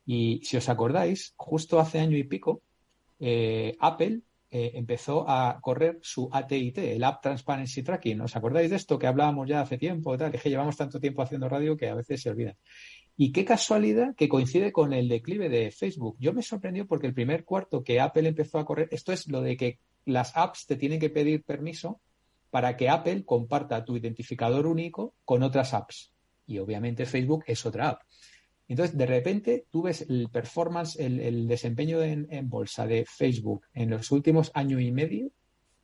[0.05, 2.61] Y si os acordáis, justo hace año y pico,
[3.19, 4.21] eh, Apple
[4.51, 8.21] eh, empezó a correr su ATT, el App Transparency Tracking.
[8.21, 10.15] ¿Os acordáis de esto que hablábamos ya hace tiempo?
[10.17, 10.33] Tal?
[10.35, 12.55] Es que llevamos tanto tiempo haciendo radio que a veces se olvida.
[13.17, 16.17] Y qué casualidad que coincide con el declive de Facebook.
[16.19, 19.41] Yo me sorprendió porque el primer cuarto que Apple empezó a correr, esto es lo
[19.41, 22.01] de que las apps te tienen que pedir permiso
[22.49, 26.13] para que Apple comparta tu identificador único con otras apps.
[26.45, 28.01] Y obviamente Facebook es otra app.
[28.67, 33.65] Entonces, de repente, tú ves el performance, el, el desempeño en, en bolsa de Facebook
[33.73, 35.31] en los últimos año y medio,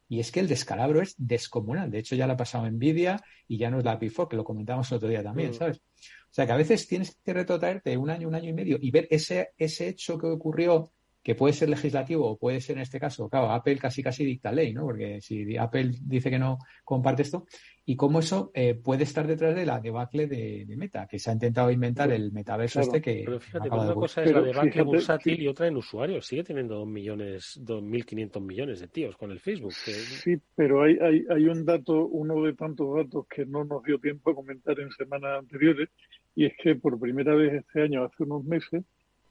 [0.10, 1.92] y es que el descalabro es descomunal.
[1.92, 4.44] De hecho, ya lo ha pasado Nvidia y ya no es la P4, que lo
[4.44, 5.54] comentamos el otro día también, Mm.
[5.56, 5.78] ¿sabes?
[5.78, 8.92] O sea, que a veces tienes que retrotraerte un año, un año y medio y
[8.92, 10.92] ver ese, ese hecho que ocurrió,
[11.28, 14.50] que puede ser legislativo o puede ser en este caso, claro, Apple casi casi dicta
[14.50, 14.84] ley, ¿no?
[14.86, 17.46] Porque si Apple dice que no comparte esto,
[17.84, 21.30] y cómo eso eh, puede estar detrás de la debacle de, de Meta, que se
[21.30, 22.96] ha intentado inventar el metaverso Claro.
[22.96, 25.44] este que Pero fíjate, de una cosa es la debacle fíjate, bursátil sí.
[25.44, 26.26] y otra en usuarios.
[26.26, 29.74] Sigue teniendo 2 millones, 2.500 millones de tíos con el Facebook.
[29.84, 33.84] que- Sí, pero hay, hay, hay un dato, uno de tantos datos que no nos
[33.84, 35.90] dio tiempo a comentar en semanas anteriores,
[36.36, 38.86] y es que por primera vez este año, hace unos meses,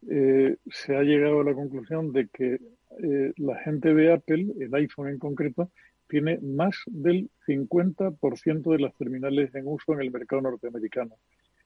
[0.09, 2.61] eh, se ha llegado a la conclusión de que
[3.03, 5.71] eh, la gente de Apple, el iPhone en concreto,
[6.09, 11.17] tiene más del 50% de las terminales en uso en el mercado norteamericano.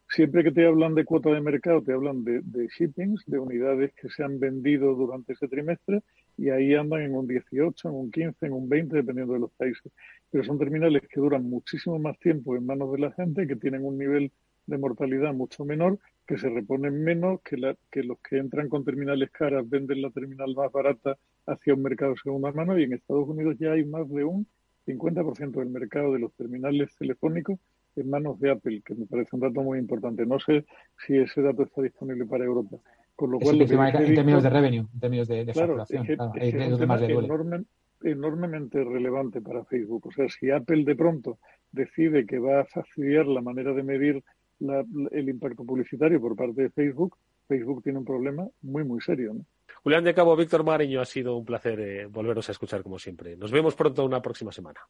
[0.09, 3.93] Siempre que te hablan de cuota de mercado, te hablan de, de shippings, de unidades
[3.95, 6.01] que se han vendido durante ese trimestre,
[6.37, 9.53] y ahí andan en un 18, en un 15, en un 20, dependiendo de los
[9.53, 9.93] países.
[10.31, 13.85] Pero son terminales que duran muchísimo más tiempo en manos de la gente, que tienen
[13.85, 14.33] un nivel
[14.67, 18.85] de mortalidad mucho menor, que se reponen menos, que, la- que los que entran con
[18.85, 22.93] terminales caras venden la terminal más barata hacia un mercado de segunda mano, y en
[22.93, 24.47] Estados Unidos ya hay más de un
[24.87, 27.59] 50% del mercado de los terminales telefónicos
[27.97, 30.25] en manos de Apple, que me parece un dato muy importante.
[30.25, 30.65] No sé
[31.07, 32.77] si ese dato está disponible para Europa.
[33.17, 36.07] Con lo cual, lo que en términos de revenue, en términos de, de Claro, facturación.
[36.07, 36.17] es
[36.55, 37.65] claro, un tema enorme-
[38.03, 40.07] enormemente relevante para Facebook.
[40.07, 41.39] O sea, si Apple de pronto
[41.73, 44.25] decide que va a fastidiar la manera de medir
[44.61, 47.17] la- el impacto publicitario por parte de Facebook,
[47.49, 49.35] Facebook tiene un problema muy, muy serio.
[49.35, 49.45] ¿no?
[49.83, 53.37] Julián de Cabo, Víctor Mariño, ha sido un placer eh, volveros a escuchar como siempre.
[53.37, 54.81] Nos vemos pronto una próxima semana.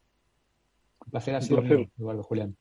[1.06, 1.78] Un placer ha Un sido placer.
[1.78, 2.56] mío, Eduardo Julián.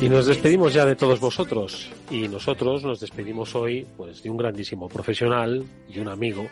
[0.00, 1.90] Y nos despedimos ya de todos vosotros.
[2.10, 6.46] Y nosotros nos despedimos hoy pues, de un grandísimo profesional y un amigo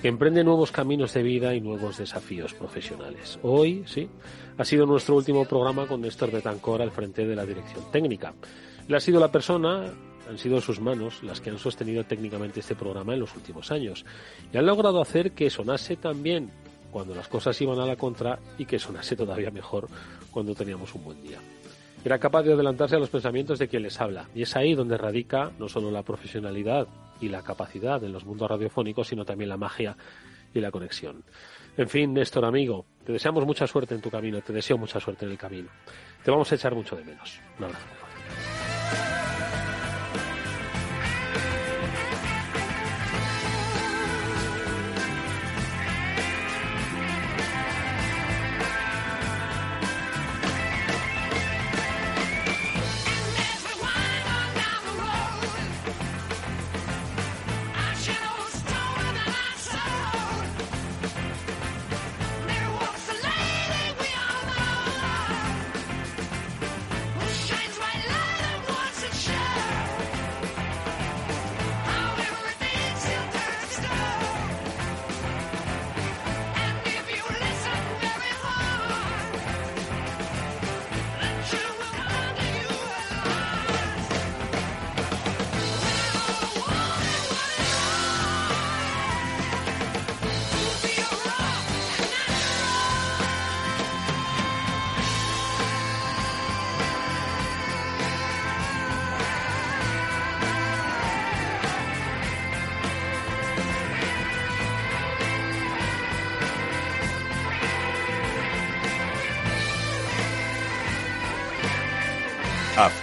[0.00, 3.38] que emprende nuevos caminos de vida y nuevos desafíos profesionales.
[3.42, 4.08] Hoy, sí,
[4.56, 8.32] ha sido nuestro último programa con Néstor Betancor al frente de la dirección técnica.
[8.88, 9.92] Él ha sido la persona,
[10.26, 14.06] han sido sus manos las que han sostenido técnicamente este programa en los últimos años.
[14.54, 16.50] Y han logrado hacer que sonase tan bien
[16.90, 19.86] cuando las cosas iban a la contra y que sonase todavía mejor
[20.30, 21.38] cuando teníamos un buen día.
[22.06, 24.96] Era capaz de adelantarse a los pensamientos de quien les habla, y es ahí donde
[24.96, 26.86] radica no solo la profesionalidad
[27.20, 29.96] y la capacidad en los mundos radiofónicos, sino también la magia
[30.54, 31.24] y la conexión.
[31.76, 35.24] En fin, Néstor, amigo, te deseamos mucha suerte en tu camino, te deseo mucha suerte
[35.24, 35.68] en el camino.
[36.22, 37.40] Te vamos a echar mucho de menos.
[37.58, 38.05] Un abrazo.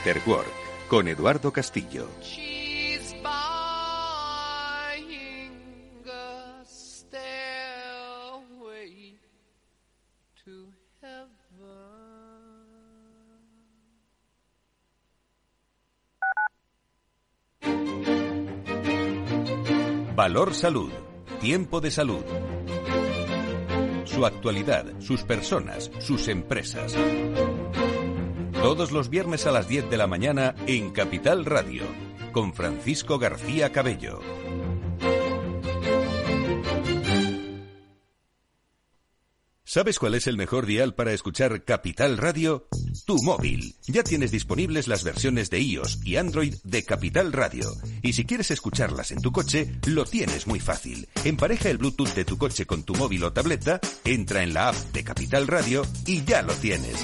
[0.06, 0.48] After Work
[0.90, 2.10] con Eduardo Castillo.
[20.16, 20.92] Valor Salud.
[21.40, 22.26] Tiempo de salud.
[24.04, 26.94] su actualidad, sus personas, sus empresas.
[28.64, 31.84] Todos los viernes a las 10 de la mañana en Capital Radio,
[32.32, 34.22] con Francisco García Cabello.
[39.66, 42.70] ¿Sabes cuál es el mejor dial para escuchar Capital Radio?
[43.06, 43.76] Tu móvil.
[43.86, 47.70] Ya tienes disponibles las versiones de iOS y Android de Capital Radio.
[48.02, 51.10] Y si quieres escucharlas en tu coche, lo tienes muy fácil.
[51.26, 54.76] Empareja el Bluetooth de tu coche con tu móvil o tableta, entra en la app
[54.94, 57.04] de Capital Radio y ya lo tienes.